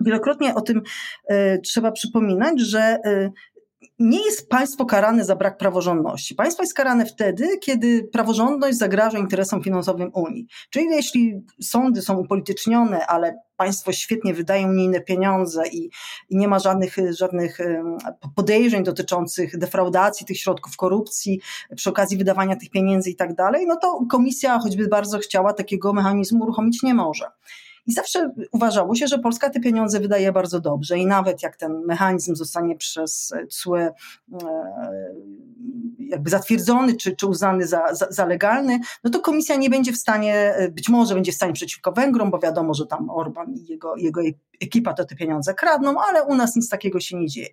Wielokrotnie 0.00 0.54
o 0.54 0.60
tym 0.60 0.82
y, 1.30 1.60
trzeba 1.64 1.92
przypominać, 1.92 2.60
że 2.60 2.98
y, 3.06 3.32
nie 3.98 4.24
jest 4.24 4.48
państwo 4.48 4.84
karane 4.84 5.24
za 5.24 5.36
brak 5.36 5.58
praworządności. 5.58 6.34
Państwo 6.34 6.62
jest 6.62 6.74
karane 6.74 7.06
wtedy, 7.06 7.58
kiedy 7.58 8.08
praworządność 8.12 8.78
zagraża 8.78 9.18
interesom 9.18 9.62
finansowym 9.62 10.10
Unii. 10.14 10.46
Czyli 10.70 10.86
jeśli 10.86 11.42
sądy 11.62 12.02
są 12.02 12.16
upolitycznione, 12.18 13.06
ale 13.06 13.38
państwo 13.56 13.92
świetnie 13.92 14.34
wydaje 14.34 14.66
unijne 14.66 15.00
pieniądze 15.00 15.68
i, 15.68 15.90
i, 16.28 16.36
nie 16.36 16.48
ma 16.48 16.58
żadnych, 16.58 16.96
żadnych 17.10 17.58
podejrzeń 18.36 18.84
dotyczących 18.84 19.58
defraudacji 19.58 20.26
tych 20.26 20.38
środków, 20.38 20.76
korupcji 20.76 21.40
przy 21.76 21.90
okazji 21.90 22.16
wydawania 22.18 22.56
tych 22.56 22.70
pieniędzy 22.70 23.10
i 23.10 23.16
tak 23.16 23.34
dalej, 23.34 23.66
no 23.66 23.76
to 23.76 24.06
komisja, 24.10 24.58
choćby 24.58 24.88
bardzo 24.88 25.18
chciała, 25.18 25.52
takiego 25.52 25.92
mechanizmu 25.92 26.42
uruchomić 26.42 26.82
nie 26.82 26.94
może. 26.94 27.24
I 27.86 27.92
zawsze 27.92 28.30
uważało 28.52 28.94
się, 28.94 29.06
że 29.06 29.18
Polska 29.18 29.50
te 29.50 29.60
pieniądze 29.60 30.00
wydaje 30.00 30.32
bardzo 30.32 30.60
dobrze 30.60 30.98
i 30.98 31.06
nawet 31.06 31.42
jak 31.42 31.56
ten 31.56 31.82
mechanizm 31.86 32.34
zostanie 32.34 32.76
przez 32.76 33.34
CUE 33.50 33.76
e, 33.76 33.94
jakby 36.08 36.30
zatwierdzony 36.30 36.96
czy, 36.96 37.16
czy 37.16 37.26
uznany 37.26 37.66
za, 37.66 37.94
za, 37.94 38.06
za, 38.10 38.26
legalny, 38.26 38.80
no 39.04 39.10
to 39.10 39.20
komisja 39.20 39.56
nie 39.56 39.70
będzie 39.70 39.92
w 39.92 39.96
stanie, 39.96 40.54
być 40.72 40.88
może 40.88 41.14
będzie 41.14 41.32
w 41.32 41.34
stanie 41.34 41.52
przeciwko 41.52 41.92
Węgrom, 41.92 42.30
bo 42.30 42.38
wiadomo, 42.38 42.74
że 42.74 42.86
tam 42.86 43.10
Orban 43.10 43.54
i 43.54 43.66
jego, 43.66 43.96
jego 43.96 44.20
ekipa 44.60 44.94
to 44.94 45.04
te 45.04 45.16
pieniądze 45.16 45.54
kradną, 45.54 45.94
ale 46.08 46.24
u 46.24 46.34
nas 46.34 46.56
nic 46.56 46.68
takiego 46.68 47.00
się 47.00 47.16
nie 47.16 47.26
dzieje. 47.26 47.48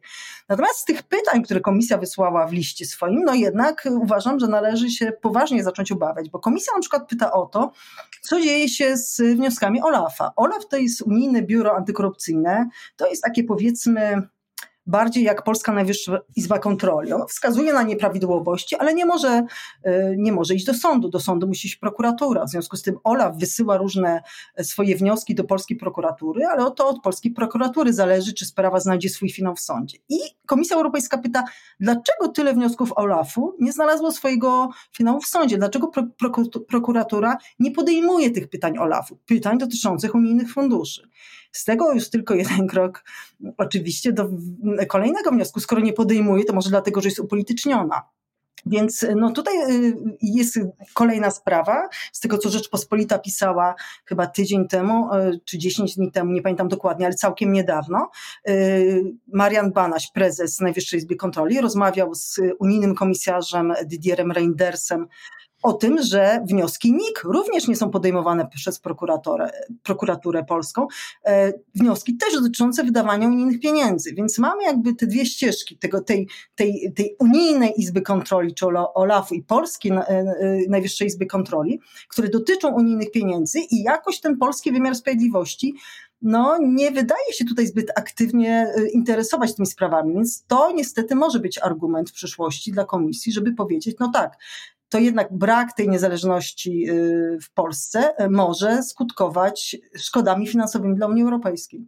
Natomiast 0.49 0.79
z 0.79 0.85
tych 0.85 1.03
pytań, 1.03 1.43
które 1.43 1.59
komisja 1.59 1.97
wysłała 1.97 2.47
w 2.47 2.53
liście 2.53 2.85
swoim, 2.85 3.23
no 3.25 3.33
jednak 3.33 3.87
uważam, 3.91 4.39
że 4.39 4.47
należy 4.47 4.89
się 4.89 5.11
poważnie 5.21 5.63
zacząć 5.63 5.91
obawiać, 5.91 6.29
bo 6.29 6.39
komisja 6.39 6.73
na 6.73 6.79
przykład 6.79 7.09
pyta 7.09 7.31
o 7.31 7.45
to, 7.45 7.71
co 8.21 8.41
dzieje 8.41 8.69
się 8.69 8.97
z 8.97 9.21
wnioskami 9.35 9.81
OLAF-a. 9.81 10.31
OLAF 10.35 10.67
to 10.67 10.77
jest 10.77 11.01
unijne 11.01 11.41
biuro 11.41 11.75
antykorupcyjne, 11.75 12.69
to 12.95 13.09
jest 13.09 13.23
takie 13.23 13.43
powiedzmy 13.43 14.21
bardziej 14.85 15.23
jak 15.23 15.43
Polska 15.43 15.71
Najwyższa 15.71 16.19
Izba 16.35 16.59
Kontroli. 16.59 17.13
On 17.13 17.27
wskazuje 17.27 17.73
na 17.73 17.83
nieprawidłowości, 17.83 18.75
ale 18.75 18.93
nie 18.93 19.05
może, 19.05 19.45
e, 19.83 20.15
nie 20.17 20.31
może 20.31 20.55
iść 20.55 20.65
do 20.65 20.73
sądu. 20.73 21.09
Do 21.09 21.19
sądu 21.19 21.47
musi 21.47 21.67
iść 21.67 21.75
prokuratura. 21.75 22.45
W 22.45 22.49
związku 22.49 22.77
z 22.77 22.81
tym 22.81 22.95
OLAF 23.03 23.37
wysyła 23.37 23.77
różne 23.77 24.21
e, 24.55 24.63
swoje 24.63 24.95
wnioski 24.95 25.35
do 25.35 25.43
polskiej 25.43 25.77
prokuratury, 25.77 26.45
ale 26.45 26.71
to 26.71 26.87
od 26.87 27.01
polskiej 27.01 27.31
prokuratury 27.31 27.93
zależy, 27.93 28.33
czy 28.33 28.45
sprawa 28.45 28.79
znajdzie 28.79 29.09
swój 29.09 29.29
finał 29.29 29.55
w 29.55 29.59
sądzie. 29.59 29.97
I 30.09 30.19
Komisja 30.45 30.75
Europejska 30.75 31.17
pyta, 31.17 31.43
dlaczego 31.79 32.27
tyle 32.27 32.53
wniosków 32.53 32.91
OLAF-u 32.95 33.55
nie 33.59 33.71
znalazło 33.71 34.11
swojego 34.11 34.69
finału 34.97 35.21
w 35.21 35.27
sądzie? 35.27 35.57
Dlaczego 35.57 35.91
prokuratura 36.67 37.37
nie 37.59 37.71
podejmuje 37.71 38.31
tych 38.31 38.49
pytań 38.49 38.77
OLAF-u, 38.77 39.15
pytań 39.15 39.57
dotyczących 39.57 40.15
unijnych 40.15 40.53
funduszy? 40.53 41.09
Z 41.51 41.65
tego 41.65 41.93
już 41.93 42.09
tylko 42.09 42.35
jeden 42.35 42.67
krok 42.67 43.03
oczywiście 43.57 44.13
do 44.13 44.29
kolejnego 44.87 45.31
wniosku. 45.31 45.59
Skoro 45.59 45.81
nie 45.81 45.93
podejmuje, 45.93 46.45
to 46.45 46.53
może 46.53 46.69
dlatego, 46.69 47.01
że 47.01 47.07
jest 47.07 47.19
upolityczniona. 47.19 48.01
Więc 48.65 49.05
no 49.15 49.31
tutaj 49.31 49.53
y, 49.71 49.93
jest 50.21 50.59
kolejna 50.93 51.31
sprawa, 51.31 51.89
z 52.11 52.19
tego 52.19 52.37
co 52.37 52.49
Rzeczpospolita 52.49 53.19
pisała 53.19 53.75
chyba 54.05 54.27
tydzień 54.27 54.67
temu, 54.67 55.13
y, 55.13 55.39
czy 55.45 55.57
10 55.57 55.95
dni 55.95 56.11
temu, 56.11 56.31
nie 56.31 56.41
pamiętam 56.41 56.67
dokładnie, 56.67 57.05
ale 57.05 57.15
całkiem 57.15 57.53
niedawno. 57.53 58.09
Y, 58.49 59.03
Marian 59.33 59.71
Banaś, 59.71 60.11
prezes 60.11 60.59
Najwyższej 60.59 60.99
Izby 60.99 61.15
Kontroli, 61.15 61.61
rozmawiał 61.61 62.15
z 62.15 62.39
unijnym 62.59 62.95
komisarzem 62.95 63.73
Didierem 63.85 64.31
Reindersem 64.31 65.07
o 65.63 65.73
tym, 65.73 66.03
że 66.03 66.43
wnioski 66.49 66.93
NIK 66.93 67.23
również 67.23 67.67
nie 67.67 67.75
są 67.75 67.89
podejmowane 67.89 68.47
przez 68.47 68.79
prokuraturę, 68.79 69.51
prokuraturę 69.83 70.43
polską. 70.43 70.87
E, 71.25 71.53
wnioski 71.75 72.17
też 72.17 72.33
dotyczące 72.33 72.83
wydawania 72.83 73.27
unijnych 73.27 73.59
pieniędzy. 73.59 74.13
Więc 74.13 74.37
mamy 74.37 74.63
jakby 74.63 74.95
te 74.95 75.07
dwie 75.07 75.25
ścieżki 75.25 75.77
tego, 75.77 76.01
tej, 76.01 76.27
tej, 76.55 76.93
tej 76.95 77.15
unijnej 77.19 77.73
Izby 77.77 78.01
Kontroli, 78.01 78.53
czy 78.53 78.65
OLAF-u 78.93 79.35
i 79.35 79.43
polskiej 79.43 79.91
e, 79.91 80.07
e, 80.07 80.35
Najwyższej 80.69 81.07
Izby 81.07 81.25
Kontroli, 81.25 81.79
które 82.07 82.29
dotyczą 82.29 82.73
unijnych 82.73 83.11
pieniędzy 83.11 83.59
i 83.59 83.83
jakoś 83.83 84.19
ten 84.19 84.37
polski 84.37 84.71
wymiar 84.71 84.95
sprawiedliwości 84.95 85.75
no, 86.21 86.57
nie 86.61 86.91
wydaje 86.91 87.33
się 87.33 87.45
tutaj 87.45 87.67
zbyt 87.67 87.91
aktywnie 87.95 88.67
interesować 88.93 89.55
tymi 89.55 89.65
sprawami, 89.65 90.13
więc 90.13 90.45
to 90.47 90.71
niestety 90.71 91.15
może 91.15 91.39
być 91.39 91.57
argument 91.57 92.09
w 92.09 92.13
przyszłości 92.13 92.71
dla 92.71 92.85
komisji, 92.85 93.31
żeby 93.31 93.53
powiedzieć, 93.53 93.95
no 93.99 94.11
tak, 94.13 94.37
to 94.91 94.99
jednak 94.99 95.37
brak 95.37 95.73
tej 95.73 95.89
niezależności 95.89 96.89
y, 96.89 97.37
w 97.41 97.53
Polsce 97.53 98.13
może 98.29 98.83
skutkować 98.83 99.77
szkodami 99.97 100.47
finansowymi 100.47 100.95
dla 100.95 101.07
Unii 101.07 101.23
Europejskiej. 101.23 101.87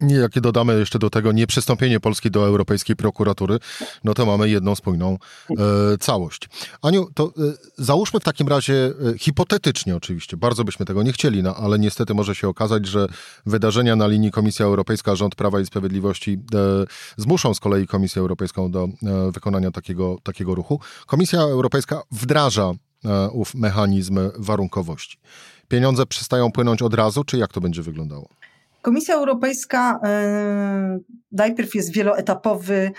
Jak 0.00 0.40
dodamy 0.40 0.78
jeszcze 0.78 0.98
do 0.98 1.10
tego 1.10 1.32
nieprzystąpienie 1.32 2.00
Polski 2.00 2.30
do 2.30 2.46
Europejskiej 2.46 2.96
Prokuratury, 2.96 3.58
no 4.04 4.14
to 4.14 4.26
mamy 4.26 4.48
jedną 4.48 4.74
spójną 4.74 5.18
e, 5.50 5.98
całość. 5.98 6.48
Aniu, 6.82 7.08
to 7.14 7.24
e, 7.24 7.30
załóżmy 7.78 8.20
w 8.20 8.24
takim 8.24 8.48
razie, 8.48 8.74
e, 9.14 9.18
hipotetycznie 9.18 9.96
oczywiście, 9.96 10.36
bardzo 10.36 10.64
byśmy 10.64 10.86
tego 10.86 11.02
nie 11.02 11.12
chcieli, 11.12 11.42
no, 11.42 11.56
ale 11.56 11.78
niestety 11.78 12.14
może 12.14 12.34
się 12.34 12.48
okazać, 12.48 12.86
że 12.86 13.06
wydarzenia 13.46 13.96
na 13.96 14.06
linii 14.06 14.30
Komisja 14.30 14.66
Europejska, 14.66 15.16
rząd 15.16 15.34
Prawa 15.34 15.60
i 15.60 15.66
Sprawiedliwości 15.66 16.40
e, 16.54 16.58
zmuszą 17.16 17.54
z 17.54 17.60
kolei 17.60 17.86
Komisję 17.86 18.20
Europejską 18.20 18.70
do 18.70 18.84
e, 18.84 19.32
wykonania 19.32 19.70
takiego, 19.70 20.18
takiego 20.22 20.54
ruchu. 20.54 20.80
Komisja 21.06 21.40
Europejska 21.40 22.02
wdraża 22.12 22.72
e, 23.04 23.30
ów 23.30 23.54
mechanizm 23.54 24.18
warunkowości. 24.38 25.18
Pieniądze 25.68 26.06
przestają 26.06 26.52
płynąć 26.52 26.82
od 26.82 26.94
razu, 26.94 27.24
czy 27.24 27.38
jak 27.38 27.52
to 27.52 27.60
będzie 27.60 27.82
wyglądało? 27.82 28.28
Komisja 28.84 29.14
Europejska 29.14 30.00
e, 30.04 30.98
najpierw 31.32 31.74
jest 31.74 31.92
wieloetapowy 31.92 32.90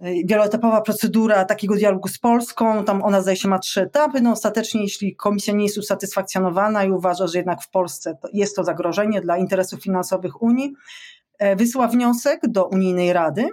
e, 0.00 0.24
wieloetapowa 0.24 0.80
procedura 0.80 1.44
takiego 1.44 1.74
dialogu 1.74 2.08
z 2.08 2.18
Polską, 2.18 2.84
tam 2.84 3.02
ona 3.02 3.20
zdaje 3.22 3.36
się 3.36 3.48
ma 3.48 3.58
trzy 3.58 3.80
etapy, 3.80 4.20
no 4.20 4.30
ostatecznie 4.30 4.82
jeśli 4.82 5.16
komisja 5.16 5.54
nie 5.54 5.64
jest 5.64 5.78
usatysfakcjonowana 5.78 6.84
i 6.84 6.90
uważa, 6.90 7.26
że 7.26 7.38
jednak 7.38 7.62
w 7.62 7.70
Polsce 7.70 8.18
to 8.22 8.28
jest 8.32 8.56
to 8.56 8.64
zagrożenie 8.64 9.20
dla 9.20 9.36
interesów 9.36 9.82
finansowych 9.82 10.42
Unii, 10.42 10.72
e, 11.38 11.56
wysyła 11.56 11.88
wniosek 11.88 12.40
do 12.48 12.66
Unijnej 12.66 13.12
Rady, 13.12 13.48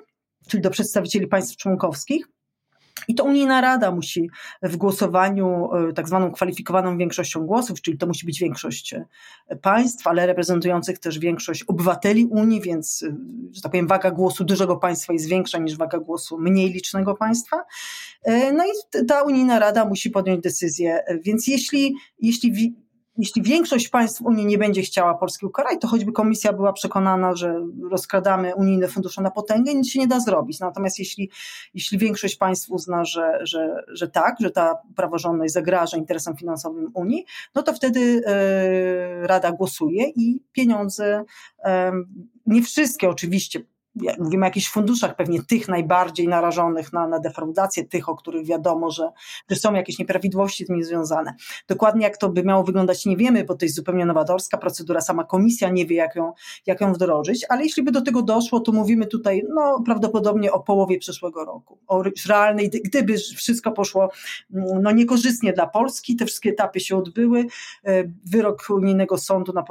czyli 0.48 0.64
do 0.64 0.70
przedstawicieli 0.70 1.28
państw 1.28 1.58
członkowskich, 1.58 2.28
i 3.10 3.16
to 3.16 3.24
Unijna 3.24 3.62
Rada 3.62 3.92
musi 3.92 4.30
w 4.62 4.78
głosowaniu 4.78 5.70
e, 5.74 5.94
tak 5.94 6.08
zwaną 6.08 6.32
kwalifikowaną 6.32 6.98
większością 6.98 7.46
głosów, 7.46 7.82
czyli 7.82 7.98
to 7.98 8.08
musi 8.08 8.26
być 8.26 8.40
większość 8.40 8.94
e, 8.94 9.06
państw, 9.56 10.08
ale 10.08 10.28
reprezentujących 10.28 11.00
też 11.00 11.20
większość 11.20 11.64
obywateli 11.64 12.26
Unii, 12.26 12.62
więc, 12.62 13.04
e, 13.04 13.16
że 13.52 13.62
tak 13.62 13.72
powiem, 13.72 13.88
waga 13.88 14.12
głosu 14.12 14.44
dużego 14.44 14.78
państwa 14.78 15.14
jest 15.14 15.28
większa 15.28 15.58
niż 15.58 15.78
waga 15.78 16.00
głosu 16.00 16.38
mniej 16.38 16.70
licznego 16.70 17.16
państwa. 17.16 17.66
No 18.54 18.64
i 18.66 19.04
ta 19.08 19.24
Unijna 19.24 19.60
Rada 19.60 19.86
musi 19.86 20.10
podjąć 20.10 20.44
decyzję. 20.44 21.04
Więc 21.22 21.48
jeśli, 21.48 21.96
jeśli 22.20 22.76
jeśli 23.20 23.42
większość 23.42 23.90
państw 23.90 24.22
Unii 24.22 24.46
nie 24.46 24.58
będzie 24.58 24.82
chciała 24.82 25.14
Polski 25.14 25.46
ukarać, 25.46 25.82
to 25.82 25.88
choćby 25.88 26.12
komisja 26.12 26.54
była 26.54 26.74
przekonana, 26.74 27.36
że 27.36 27.62
rozkradamy 27.92 28.56
unijne 28.56 28.88
fundusze 28.88 29.22
na 29.22 29.32
potęgę, 29.32 29.74
nic 29.74 29.90
się 29.90 30.00
nie 30.00 30.08
da 30.08 30.20
zrobić. 30.20 30.60
Natomiast 30.60 31.00
jeśli, 31.00 31.30
jeśli 31.74 31.98
większość 31.98 32.36
państw 32.36 32.70
uzna, 32.70 33.06
że, 33.06 33.40
że, 33.42 33.84
że 33.88 34.08
tak, 34.08 34.36
że 34.40 34.52
ta 34.52 34.76
praworządność 34.96 35.54
zagraża 35.54 35.98
interesom 35.98 36.38
finansowym 36.38 36.92
Unii, 36.94 37.26
no 37.56 37.64
to 37.64 37.74
wtedy 37.74 38.22
e, 38.26 39.28
Rada 39.28 39.52
głosuje 39.52 40.10
i 40.10 40.42
pieniądze, 40.52 41.24
e, 41.64 41.92
nie 42.46 42.62
wszystkie 42.62 43.10
oczywiście, 43.10 43.60
mówimy 44.20 44.46
o 44.46 44.48
jakichś 44.48 44.70
funduszach, 44.70 45.16
pewnie 45.16 45.44
tych 45.44 45.68
najbardziej 45.68 46.28
narażonych 46.28 46.94
na, 46.94 47.08
na 47.08 47.20
defraudację, 47.20 47.86
tych, 47.86 48.10
o 48.10 48.16
których 48.16 48.46
wiadomo, 48.46 48.92
że, 48.92 49.12
że 49.50 49.56
są 49.56 49.74
jakieś 49.74 50.00
nieprawidłowości 50.00 50.66
z 50.66 50.70
nimi 50.70 50.84
związane. 50.84 51.36
Dokładnie 51.68 52.04
jak 52.04 52.18
to 52.18 52.30
by 52.30 52.44
miało 52.44 52.64
wyglądać, 52.64 53.06
nie 53.06 53.18
wiemy, 53.18 53.44
bo 53.44 53.56
to 53.56 53.66
jest 53.66 53.76
zupełnie 53.76 54.06
nowatorska 54.06 54.58
procedura, 54.58 55.02
sama 55.02 55.24
komisja 55.24 55.70
nie 55.70 55.86
wie, 55.86 55.96
jak 55.96 56.16
ją, 56.16 56.34
jak 56.66 56.82
ją 56.82 56.94
wdrożyć, 56.94 57.46
ale 57.50 57.64
jeśli 57.64 57.84
by 57.84 57.92
do 57.92 58.02
tego 58.02 58.22
doszło, 58.22 58.60
to 58.60 58.72
mówimy 58.72 59.06
tutaj 59.06 59.44
no, 59.50 59.82
prawdopodobnie 59.86 60.52
o 60.52 60.60
połowie 60.60 61.00
przyszłego 61.00 61.46
roku, 61.46 61.80
o 61.88 62.04
realnej, 62.30 62.70
gdyby 62.70 63.18
wszystko 63.18 63.72
poszło 63.72 64.10
mm, 64.54 64.82
no, 64.82 64.92
niekorzystnie 64.92 65.54
dla 65.54 65.68
Polski, 65.68 66.16
te 66.16 66.26
wszystkie 66.26 66.50
etapy 66.50 66.80
się 66.80 66.98
odbyły, 66.98 67.46
e, 67.86 68.04
wyrok 68.26 68.70
unijnego 68.70 69.18
sądu 69.18 69.54
na 69.54 69.64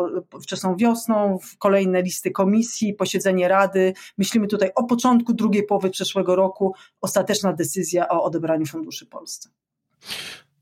wczesną 0.42 0.76
wiosną, 0.76 1.38
kolejne 1.58 2.02
listy 2.02 2.30
komisji, 2.30 2.94
posiedzenie 2.94 3.49
Rady, 3.49 3.92
Myślimy 4.18 4.46
tutaj 4.46 4.70
o 4.75 4.84
początku 4.84 5.34
drugiej 5.34 5.66
połowy 5.66 5.90
przyszłego 5.90 6.37
roku, 6.37 6.75
ostateczna 7.00 7.52
decyzja 7.52 8.08
o 8.08 8.25
odebraniu 8.25 8.66
funduszy 8.66 9.06
Polsce. 9.06 9.50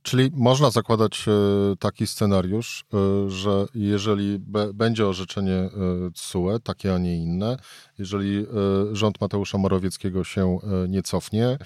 Czyli 0.07 0.31
można 0.35 0.71
zakładać 0.71 1.25
e, 1.29 1.33
taki 1.77 2.07
scenariusz, 2.07 2.85
e, 2.95 3.31
że 3.31 3.67
jeżeli 3.75 4.39
będzie 4.75 5.07
orzeczenie 5.07 5.71
CUE, 6.15 6.61
takie, 6.63 6.95
a 6.95 6.99
nie 6.99 7.17
inne, 7.17 7.57
jeżeli 7.99 8.47
rząd 8.93 9.21
Mateusza 9.21 9.59
Morawieckiego 9.59 10.25
się 10.25 10.59
nie 10.89 11.03
cofnie, 11.03 11.59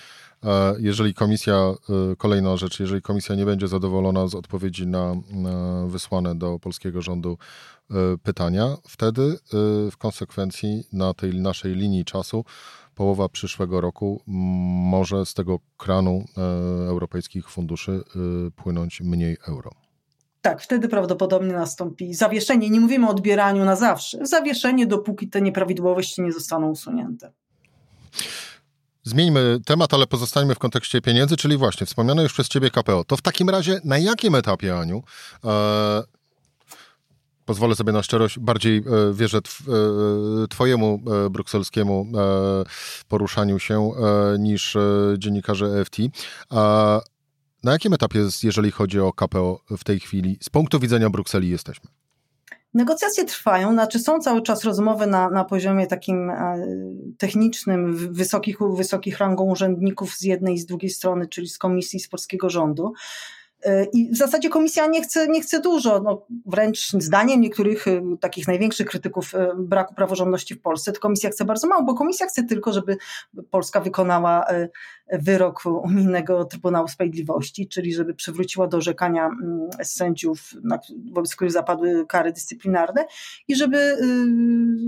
jeżeli 0.79 1.15
komisja, 1.15 1.75
kolejna 2.19 2.57
rzecz, 2.57 2.81
jeżeli 2.81 3.03
komisja 3.03 3.35
nie 3.35 3.47
będzie 3.47 3.69
zadowolona 3.69 4.29
z 4.29 4.35
odpowiedzi 4.35 4.87
na 4.87 5.15
wysłane 5.87 6.35
do 6.35 6.59
polskiego 6.59 7.03
rządu 7.03 7.39
pytania, 8.23 8.77
wtedy 8.89 9.39
w 9.91 9.97
konsekwencji 9.99 10.85
na 10.93 11.15
tej 11.15 11.41
naszej 11.41 11.75
linii 11.75 12.05
czasu 12.05 12.45
połowa 13.01 13.29
przyszłego 13.29 13.81
roku 13.81 14.23
może 14.27 15.27
z 15.27 15.35
tego 15.35 15.59
kranu 15.77 16.25
e, 16.37 16.41
europejskich 16.89 17.51
funduszy 17.51 17.93
e, 17.93 18.51
płynąć 18.51 19.01
mniej 19.01 19.37
euro. 19.49 19.71
Tak, 20.43 20.63
wtedy 20.63 20.89
prawdopodobnie 20.89 21.53
nastąpi 21.53 22.15
zawieszenie. 22.15 22.71
Nie 22.71 22.81
mówimy 22.81 23.07
o 23.07 23.11
odbieraniu 23.11 23.65
na 23.65 23.77
zawsze. 23.77 24.27
Zawieszenie, 24.27 24.87
dopóki 24.87 25.29
te 25.29 25.41
nieprawidłowości 25.41 26.23
nie 26.23 26.33
zostaną 26.33 26.71
usunięte. 26.71 27.33
Zmieńmy 29.03 29.59
temat, 29.67 29.95
ale 29.95 30.07
pozostańmy 30.07 30.55
w 30.55 30.59
kontekście 30.59 31.01
pieniędzy, 31.01 31.37
czyli 31.37 31.57
właśnie 31.57 31.87
wspomniane 31.87 32.23
już 32.23 32.33
przez 32.33 32.49
Ciebie 32.49 32.71
KPO. 32.71 33.05
To 33.05 33.17
w 33.17 33.23
takim 33.23 33.51
razie 33.51 33.81
na 33.85 33.99
jakim 33.99 34.35
etapie, 34.35 34.79
Aniu, 34.79 35.03
e, 35.45 36.03
pozwolę 37.51 37.75
sobie 37.75 37.93
na 37.93 38.03
szczerość, 38.03 38.39
bardziej 38.39 38.79
e, 38.79 38.83
wierzę 39.15 39.39
e, 39.39 40.49
twojemu 40.49 41.01
e, 41.27 41.31
brukselskiemu 41.31 42.07
poruszaniu 43.09 43.59
się 43.59 43.91
niż 44.39 44.77
dziennikarze 45.19 45.67
EFT. 45.67 45.97
Na 47.63 47.73
jakim 47.73 47.95
etapie 47.95 48.19
jest, 48.19 48.45
jeżeli 48.45 48.71
chodzi 48.71 49.01
o 49.01 49.13
KPO 49.13 49.61
w 49.71 49.85
tej 49.85 50.01
chwili? 50.01 50.39
Z 50.43 50.51
punktu 50.51 50.81
widzenia 50.81 51.11
Brukseli 51.11 51.49
jesteśmy. 51.49 51.91
Negocjacje 52.75 53.25
trwają, 53.25 53.73
znaczy 53.73 53.99
są 53.99 54.21
cały 54.21 54.43
czas 54.43 54.65
rozmowy 54.65 55.07
na, 55.07 55.31
na 55.31 55.45
poziomie 55.45 55.87
takim 55.87 56.33
technicznym, 57.19 57.97
wysokich, 58.13 58.59
wysokich 58.77 59.19
rangą 59.19 59.45
urzędników 59.45 60.15
z 60.15 60.23
jednej 60.23 60.55
i 60.55 60.59
z 60.59 60.67
drugiej 60.67 60.91
strony, 60.91 61.29
czyli 61.29 61.49
z 61.49 61.59
komisji, 61.59 62.01
z 62.01 62.09
polskiego 62.09 62.51
rządu. 62.51 62.93
E, 63.65 63.85
I 63.85 64.11
w 64.11 64.17
zasadzie 64.17 64.49
komisja 64.49 64.87
nie 64.87 65.03
chce, 65.03 65.29
nie 65.29 65.41
chce 65.41 65.61
dużo, 65.61 66.01
no, 66.01 66.27
wręcz 66.47 66.91
zdaniem 66.91 67.41
niektórych 67.41 67.89
e, 67.89 68.03
takich 68.21 68.49
największych 68.49 68.87
krytyków 68.87 69.35
e, 69.35 69.53
braku 69.59 69.95
praworządności 69.95 70.55
w 70.55 70.61
Polsce, 70.61 70.93
to 70.93 71.01
komisja 71.01 71.31
chce 71.31 71.45
bardzo 71.45 71.69
mało, 71.69 71.83
bo 71.83 71.95
komisja 71.95 72.27
chce 72.27 72.43
tylko, 72.43 72.73
żeby 72.73 72.97
Polska 73.51 73.81
wykonała 73.81 74.45
wyrok 75.13 75.67
Unijnego 75.67 76.45
Trybunału 76.45 76.89
Sprawiedliwości, 76.89 77.69
czyli 77.69 77.95
żeby 77.95 78.15
przywróciła 78.15 78.67
do 78.67 78.77
orzekania 78.77 79.31
sędziów, 79.83 80.51
wobec 81.13 81.35
których 81.35 81.53
zapadły 81.53 82.07
kary 82.07 82.33
dyscyplinarne 82.33 83.07
i 83.49 83.57
żeby 83.57 83.97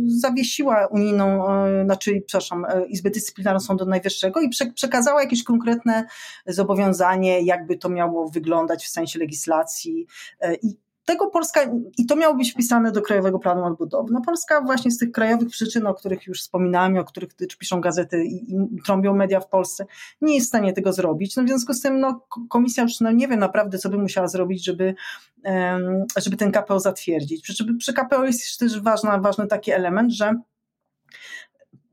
zawiesiła 0.07 0.87
unijną, 0.87 1.45
znaczy, 1.85 2.23
przepraszam, 2.27 2.67
Izbę 2.89 3.11
Dyscyplinarną 3.11 3.61
Sądu 3.61 3.87
Najwyższego 3.87 4.41
i 4.41 4.51
przekazała 4.75 5.23
jakieś 5.23 5.45
konkretne 5.45 6.05
zobowiązanie, 6.47 7.43
jakby 7.43 7.77
to 7.77 7.89
miało 7.89 8.29
wyglądać 8.29 8.62
w 8.85 8.89
sensie 8.89 9.19
legislacji 9.19 10.07
e, 10.41 10.55
i 10.55 10.77
tego 11.05 11.27
Polska, 11.27 11.61
i 11.99 12.07
to 12.07 12.17
miało 12.17 12.35
być 12.35 12.53
wpisane 12.53 12.93
do 12.93 13.03
Krajowego 13.03 13.39
Planu 13.39 13.65
Odbudowy. 13.65 14.13
No 14.13 14.21
Polska 14.21 14.61
właśnie 14.61 14.91
z 14.91 14.99
tych 14.99 15.13
krajowych 15.13 15.49
przyczyn, 15.49 15.87
o 15.87 15.95
których 15.95 16.27
już 16.27 16.41
wspominałem, 16.41 16.97
o 16.97 17.05
których 17.05 17.31
piszą 17.59 17.81
gazety 17.81 18.25
i, 18.25 18.55
i 18.55 18.83
trąbią 18.85 19.15
media 19.15 19.41
w 19.41 19.49
Polsce, 19.49 19.87
nie 20.21 20.35
jest 20.35 20.47
w 20.47 20.49
stanie 20.49 20.73
tego 20.73 20.93
zrobić. 20.93 21.37
No 21.37 21.45
w 21.45 21.49
związku 21.49 21.75
z 21.75 21.81
tym 21.81 22.01
no, 22.01 22.27
komisja 22.49 22.83
już 22.83 23.01
no, 23.01 23.11
nie 23.11 23.29
wie 23.29 23.37
naprawdę, 23.37 23.79
co 23.79 23.89
by 23.89 23.99
musiała 23.99 24.29
zrobić, 24.29 24.65
żeby, 24.65 24.95
żeby 26.17 26.37
ten 26.37 26.53
KPO 26.53 26.81
zatwierdzić. 26.81 27.43
Przy, 27.43 27.75
przy 27.79 27.93
KPO 27.93 28.25
jest 28.25 28.59
też 28.59 28.81
ważna, 28.81 29.19
ważny 29.19 29.47
taki 29.47 29.71
element, 29.71 30.13
że 30.13 30.35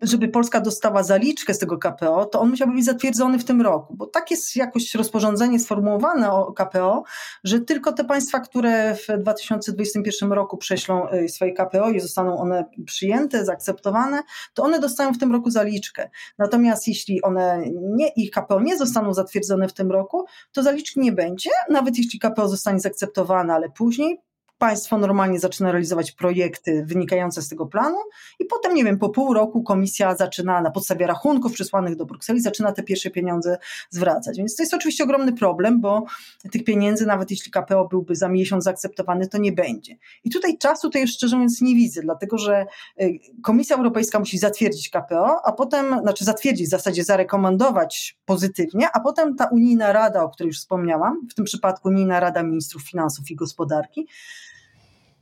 żeby 0.02 0.28
Polska 0.28 0.62
dostała 0.62 1.04
zaliczkę 1.04 1.54
z 1.54 1.60
tego 1.60 1.78
KPO, 1.78 2.26
to 2.26 2.40
on 2.40 2.50
musiałby 2.50 2.74
być 2.74 2.86
zatwierdzony 2.86 3.40
w 3.40 3.46
tym 3.46 3.62
roku, 3.62 3.96
bo 3.96 4.06
tak 4.06 4.32
jest 4.32 4.56
jakoś 4.56 4.96
rozporządzenie 4.96 5.60
sformułowane 5.60 6.32
o 6.32 6.54
KPO, 6.54 7.04
że 7.44 7.60
tylko 7.60 7.94
te 7.94 8.04
państwa, 8.04 8.40
które 8.40 8.96
w 8.96 9.08
2021 9.18 10.32
roku 10.32 10.58
prześlą 10.58 11.12
y, 11.12 11.30
swoje 11.30 11.54
KPO 11.54 11.90
i 11.90 12.00
zostaną 12.00 12.38
one 12.38 12.66
przyjęte, 12.86 13.46
zaakceptowane, 13.46 14.24
to 14.54 14.64
one 14.64 14.80
dostają 14.80 15.14
w 15.14 15.18
tym 15.18 15.32
roku 15.32 15.50
zaliczkę. 15.50 16.10
Natomiast 16.38 16.88
jeśli 16.88 17.22
one 17.22 17.64
nie, 17.82 18.08
ich 18.08 18.32
KPO 18.32 18.60
nie 18.60 18.78
zostaną 18.78 19.14
zatwierdzone 19.14 19.68
w 19.68 19.74
tym 19.74 19.92
roku, 19.92 20.26
to 20.52 20.64
zaliczki 20.64 21.00
nie 21.00 21.12
będzie, 21.12 21.50
nawet 21.70 21.98
jeśli 21.98 22.20
KPO 22.20 22.48
zostanie 22.48 22.80
zaakceptowane, 22.80 23.54
ale 23.54 23.70
później 23.70 24.22
państwo 24.60 24.98
normalnie 24.98 25.40
zaczyna 25.40 25.72
realizować 25.72 26.12
projekty 26.12 26.84
wynikające 26.86 27.42
z 27.42 27.50
tego 27.50 27.66
planu 27.66 27.98
i 28.40 28.46
potem, 28.46 28.74
nie 28.74 28.84
wiem, 28.84 29.00
po 29.00 29.10
pół 29.10 29.34
roku 29.34 29.64
komisja 29.64 30.16
zaczyna 30.16 30.62
na 30.62 30.72
podstawie 30.72 31.08
rachunków 31.08 31.54
przysłanych 31.54 31.96
do 31.96 32.06
Brukseli, 32.06 32.42
zaczyna 32.42 32.72
te 32.72 32.84
pierwsze 32.84 33.10
pieniądze 33.10 33.58
zwracać. 33.90 34.38
Więc 34.38 34.56
to 34.56 34.64
jest 34.64 34.74
oczywiście 34.74 35.04
ogromny 35.04 35.34
problem, 35.34 35.82
bo 35.82 36.06
tych 36.52 36.64
pieniędzy, 36.64 37.06
nawet 37.06 37.32
jeśli 37.32 37.52
KPO 37.52 37.88
byłby 37.88 38.16
za 38.16 38.30
miesiąc 38.30 38.64
zaakceptowany, 38.64 39.28
to 39.28 39.38
nie 39.38 39.52
będzie. 39.52 39.98
I 40.24 40.30
tutaj 40.30 40.58
czasu 40.58 40.90
to 40.90 41.00
już 41.00 41.12
szczerze 41.12 41.36
mówiąc 41.36 41.62
nie 41.62 41.76
widzę, 41.76 42.02
dlatego 42.02 42.38
że 42.38 42.66
y, 43.02 43.20
Komisja 43.44 43.76
Europejska 43.76 44.20
musi 44.20 44.38
zatwierdzić 44.38 44.90
KPO, 44.90 45.46
a 45.46 45.52
potem, 45.52 46.00
znaczy 46.02 46.26
zatwierdzić, 46.26 46.68
w 46.68 46.70
zasadzie 46.70 47.04
zarekomendować 47.04 48.18
pozytywnie, 48.26 48.88
a 48.94 49.00
potem 49.00 49.36
ta 49.36 49.46
Unijna 49.46 49.94
Rada, 49.94 50.24
o 50.24 50.30
której 50.30 50.48
już 50.48 50.60
wspomniałam, 50.60 51.28
w 51.32 51.34
tym 51.34 51.46
przypadku 51.46 51.88
Unijna 51.88 52.20
Rada 52.20 52.44
Ministrów 52.44 52.84
Finansów 52.90 53.32
i 53.32 53.36
Gospodarki, 53.36 54.08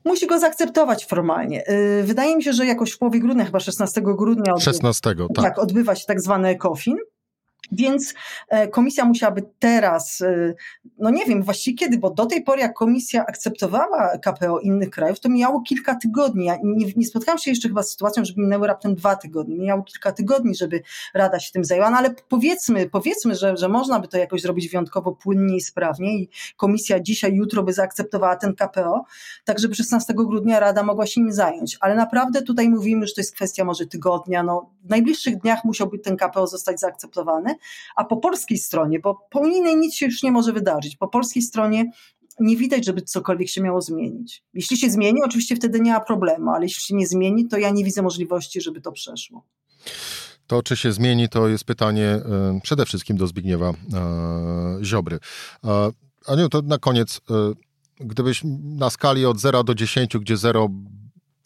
musi 0.07 0.27
go 0.27 0.39
zaakceptować 0.39 1.05
formalnie. 1.05 1.69
Y, 1.69 2.03
wydaje 2.03 2.35
mi 2.35 2.43
się, 2.43 2.53
że 2.53 2.65
jakoś 2.65 2.91
w 2.91 2.97
połowie 2.97 3.19
grudnia, 3.19 3.45
chyba 3.45 3.59
16 3.59 4.01
grudnia, 4.01 4.57
16, 4.57 5.15
tak. 5.35 5.45
tak, 5.45 5.59
odbywa 5.59 5.95
się 5.95 6.05
tak 6.05 6.21
zwany 6.21 6.47
ECOFIN. 6.47 6.97
Więc 7.71 8.13
e, 8.49 8.67
komisja 8.67 9.05
musiałaby 9.05 9.43
teraz, 9.59 10.21
e, 10.21 10.53
no 10.99 11.09
nie 11.09 11.25
wiem 11.25 11.43
właściwie 11.43 11.77
kiedy, 11.77 11.97
bo 11.97 12.09
do 12.09 12.25
tej 12.25 12.43
pory, 12.43 12.61
jak 12.61 12.73
komisja 12.73 13.25
akceptowała 13.25 14.17
KPO 14.17 14.59
innych 14.59 14.89
krajów, 14.89 15.19
to 15.19 15.29
mijało 15.29 15.61
kilka 15.61 15.95
tygodni. 15.95 16.45
Ja 16.45 16.57
nie, 16.63 16.85
nie 16.95 17.05
spotkałam 17.05 17.39
się 17.39 17.51
jeszcze 17.51 17.67
chyba 17.67 17.83
z 17.83 17.91
sytuacją, 17.91 18.25
żeby 18.25 18.41
minęły 18.41 18.67
raptem 18.67 18.95
dwa 18.95 19.15
tygodnie. 19.15 19.57
Mijało 19.57 19.83
kilka 19.83 20.11
tygodni, 20.11 20.55
żeby 20.55 20.81
Rada 21.13 21.39
się 21.39 21.51
tym 21.51 21.65
zajęła, 21.65 21.89
no 21.89 21.97
ale 21.97 22.15
powiedzmy, 22.29 22.89
powiedzmy 22.89 23.35
że, 23.35 23.57
że 23.57 23.69
można 23.69 23.99
by 23.99 24.07
to 24.07 24.17
jakoś 24.17 24.41
zrobić 24.41 24.69
wyjątkowo 24.69 25.11
płynnie 25.11 25.55
i 25.55 25.61
sprawnie 25.61 26.17
i 26.17 26.29
komisja 26.57 26.99
dzisiaj, 26.99 27.33
jutro 27.33 27.63
by 27.63 27.73
zaakceptowała 27.73 28.35
ten 28.35 28.55
KPO, 28.55 29.05
tak 29.45 29.59
żeby 29.59 29.75
16 29.75 30.13
grudnia 30.13 30.59
Rada 30.59 30.83
mogła 30.83 31.05
się 31.05 31.21
nim 31.21 31.33
zająć. 31.33 31.77
Ale 31.79 31.95
naprawdę 31.95 32.41
tutaj 32.41 32.69
mówimy, 32.69 33.07
że 33.07 33.13
to 33.13 33.21
jest 33.21 33.35
kwestia 33.35 33.63
może 33.63 33.85
tygodnia. 33.85 34.43
No, 34.43 34.69
w 34.83 34.89
najbliższych 34.89 35.37
dniach 35.37 35.63
musiałby 35.63 35.99
ten 35.99 36.17
KPO 36.17 36.47
zostać 36.47 36.79
zaakceptowany 36.79 37.46
a 37.95 38.05
po 38.05 38.17
polskiej 38.17 38.57
stronie, 38.57 38.99
bo 38.99 39.27
po 39.31 39.39
unijnej 39.39 39.77
nic 39.77 39.95
się 39.95 40.05
już 40.05 40.23
nie 40.23 40.31
może 40.31 40.53
wydarzyć, 40.53 40.95
po 40.95 41.07
polskiej 41.07 41.43
stronie 41.43 41.91
nie 42.39 42.57
widać, 42.57 42.86
żeby 42.86 43.01
cokolwiek 43.01 43.49
się 43.49 43.62
miało 43.62 43.81
zmienić. 43.81 44.43
Jeśli 44.53 44.77
się 44.77 44.89
zmieni, 44.89 45.23
oczywiście 45.23 45.55
wtedy 45.55 45.79
nie 45.79 45.91
ma 45.91 45.99
problemu, 45.99 46.49
ale 46.49 46.65
jeśli 46.65 46.81
się 46.83 46.95
nie 46.95 47.07
zmieni, 47.07 47.47
to 47.47 47.57
ja 47.57 47.69
nie 47.69 47.83
widzę 47.83 48.01
możliwości, 48.01 48.62
żeby 48.62 48.81
to 48.81 48.91
przeszło. 48.91 49.43
To, 50.47 50.63
czy 50.63 50.77
się 50.77 50.91
zmieni, 50.91 51.29
to 51.29 51.47
jest 51.47 51.63
pytanie 51.63 52.15
y, 52.57 52.62
przede 52.62 52.86
wszystkim 52.86 53.17
do 53.17 53.27
Zbigniewa 53.27 53.69
y, 53.69 54.86
Ziobry. 54.86 55.15
Y, 55.15 55.69
Aniu, 56.27 56.49
to 56.49 56.62
na 56.62 56.77
koniec, 56.77 57.21
gdybyś 57.99 58.41
na 58.63 58.89
skali 58.89 59.25
od 59.25 59.39
0 59.39 59.63
do 59.63 59.75
10, 59.75 60.17
gdzie 60.17 60.38
0 60.38 60.69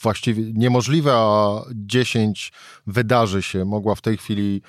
właściwie 0.02 0.54
niemożliwe, 0.54 1.14
a 1.14 1.62
10 1.74 2.52
wydarzy 2.88 3.42
się, 3.42 3.66
mogła 3.66 3.96
w 3.96 4.02
tej 4.02 4.18
chwili 4.18 4.62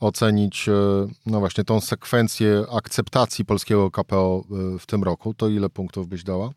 ocenić 0.00 0.68
e, 0.68 0.72
no 1.26 1.40
właśnie 1.40 1.64
tą 1.64 1.80
sekwencję 1.80 2.64
akceptacji 2.72 3.44
polskiego 3.44 3.90
KPO 3.90 4.44
e, 4.74 4.78
w 4.78 4.86
tym 4.86 5.02
roku, 5.02 5.34
to 5.34 5.48
ile 5.48 5.68
punktów 5.68 6.08
byś 6.08 6.24
dała? 6.24 6.50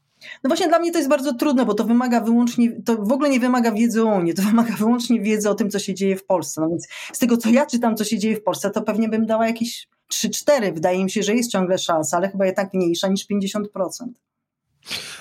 No 0.44 0.48
właśnie 0.48 0.68
dla 0.68 0.80
mnie 0.80 0.92
to 0.92 0.98
jest 0.98 1.10
bardzo 1.10 1.34
trudne, 1.34 1.66
bo 1.66 1.74
to 1.74 1.84
wymaga 1.84 2.22
wyłącznie, 2.22 2.82
to 2.86 2.96
w 2.96 3.12
ogóle 3.12 3.30
nie 3.30 3.40
wymaga 3.40 3.72
wiedzy 3.72 4.04
o 4.04 4.06
Unii, 4.06 4.34
to 4.34 4.42
wymaga 4.52 4.76
wyłącznie 4.76 5.22
wiedzy 5.22 5.50
o 5.50 5.56
tym, 5.56 5.70
co 5.70 5.80
się 5.80 5.94
dzieje 5.94 6.18
w 6.18 6.26
Polsce. 6.26 6.62
No 6.62 6.70
więc 6.70 6.88
z 7.14 7.20
tego, 7.20 7.38
co 7.38 7.50
ja 7.50 7.66
czytam, 7.66 7.96
co 7.96 8.04
się 8.04 8.20
dzieje 8.20 8.36
w 8.36 8.44
Polsce, 8.44 8.70
to 8.70 8.82
pewnie 8.82 9.10
bym 9.10 9.26
dała 9.26 9.48
jakieś 9.48 9.88
3-4. 10.14 10.74
Wydaje 10.74 11.04
mi 11.04 11.12
się, 11.12 11.24
że 11.24 11.36
jest 11.36 11.52
ciągle 11.52 11.78
szansa, 11.78 12.18
ale 12.18 12.30
chyba 12.30 12.46
jednak 12.46 12.74
mniejsza 12.74 13.08
niż 13.08 13.26
50%. 13.30 13.64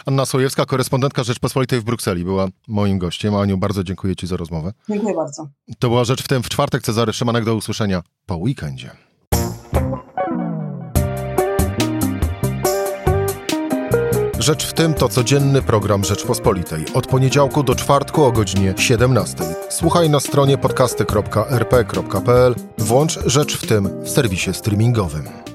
Anna 0.07 0.27
Sojewska, 0.27 0.67
korespondentka 0.67 1.25
Rzeczpospolitej 1.25 1.81
w 1.81 1.85
Brukseli, 1.85 2.25
była 2.25 2.49
moim 2.69 2.99
gościem. 2.99 3.35
Aniu, 3.35 3.59
bardzo 3.59 3.85
dziękuję 3.85 4.17
Ci 4.17 4.27
za 4.27 4.37
rozmowę. 4.37 4.73
Dziękuję 4.89 5.15
bardzo. 5.15 5.49
To 5.79 5.89
była 5.89 6.05
Rzecz 6.05 6.23
w 6.23 6.29
tym 6.29 6.43
w 6.43 6.49
czwartek. 6.49 6.83
Cezary 6.83 7.13
Szymanek, 7.13 7.45
do 7.45 7.55
usłyszenia 7.55 8.03
po 8.27 8.37
weekendzie. 8.37 8.91
Rzecz 14.39 14.67
w 14.67 14.73
tym 14.73 14.95
to 14.95 15.09
codzienny 15.09 15.63
program 15.63 16.05
Rzeczpospolitej. 16.05 16.85
Od 16.95 17.07
poniedziałku 17.07 17.63
do 17.63 17.75
czwartku 17.75 18.25
o 18.25 18.33
godzinie 18.33 18.75
17. 18.77 19.37
Słuchaj 19.69 20.11
na 20.11 20.21
stronie 20.21 20.59
podcasty.rp.pl. 20.59 22.55
Włącz 22.79 23.19
Rzecz 23.27 23.57
w 23.57 23.67
tym 23.67 24.05
w 24.05 24.09
serwisie 24.09 24.55
streamingowym. 24.55 25.50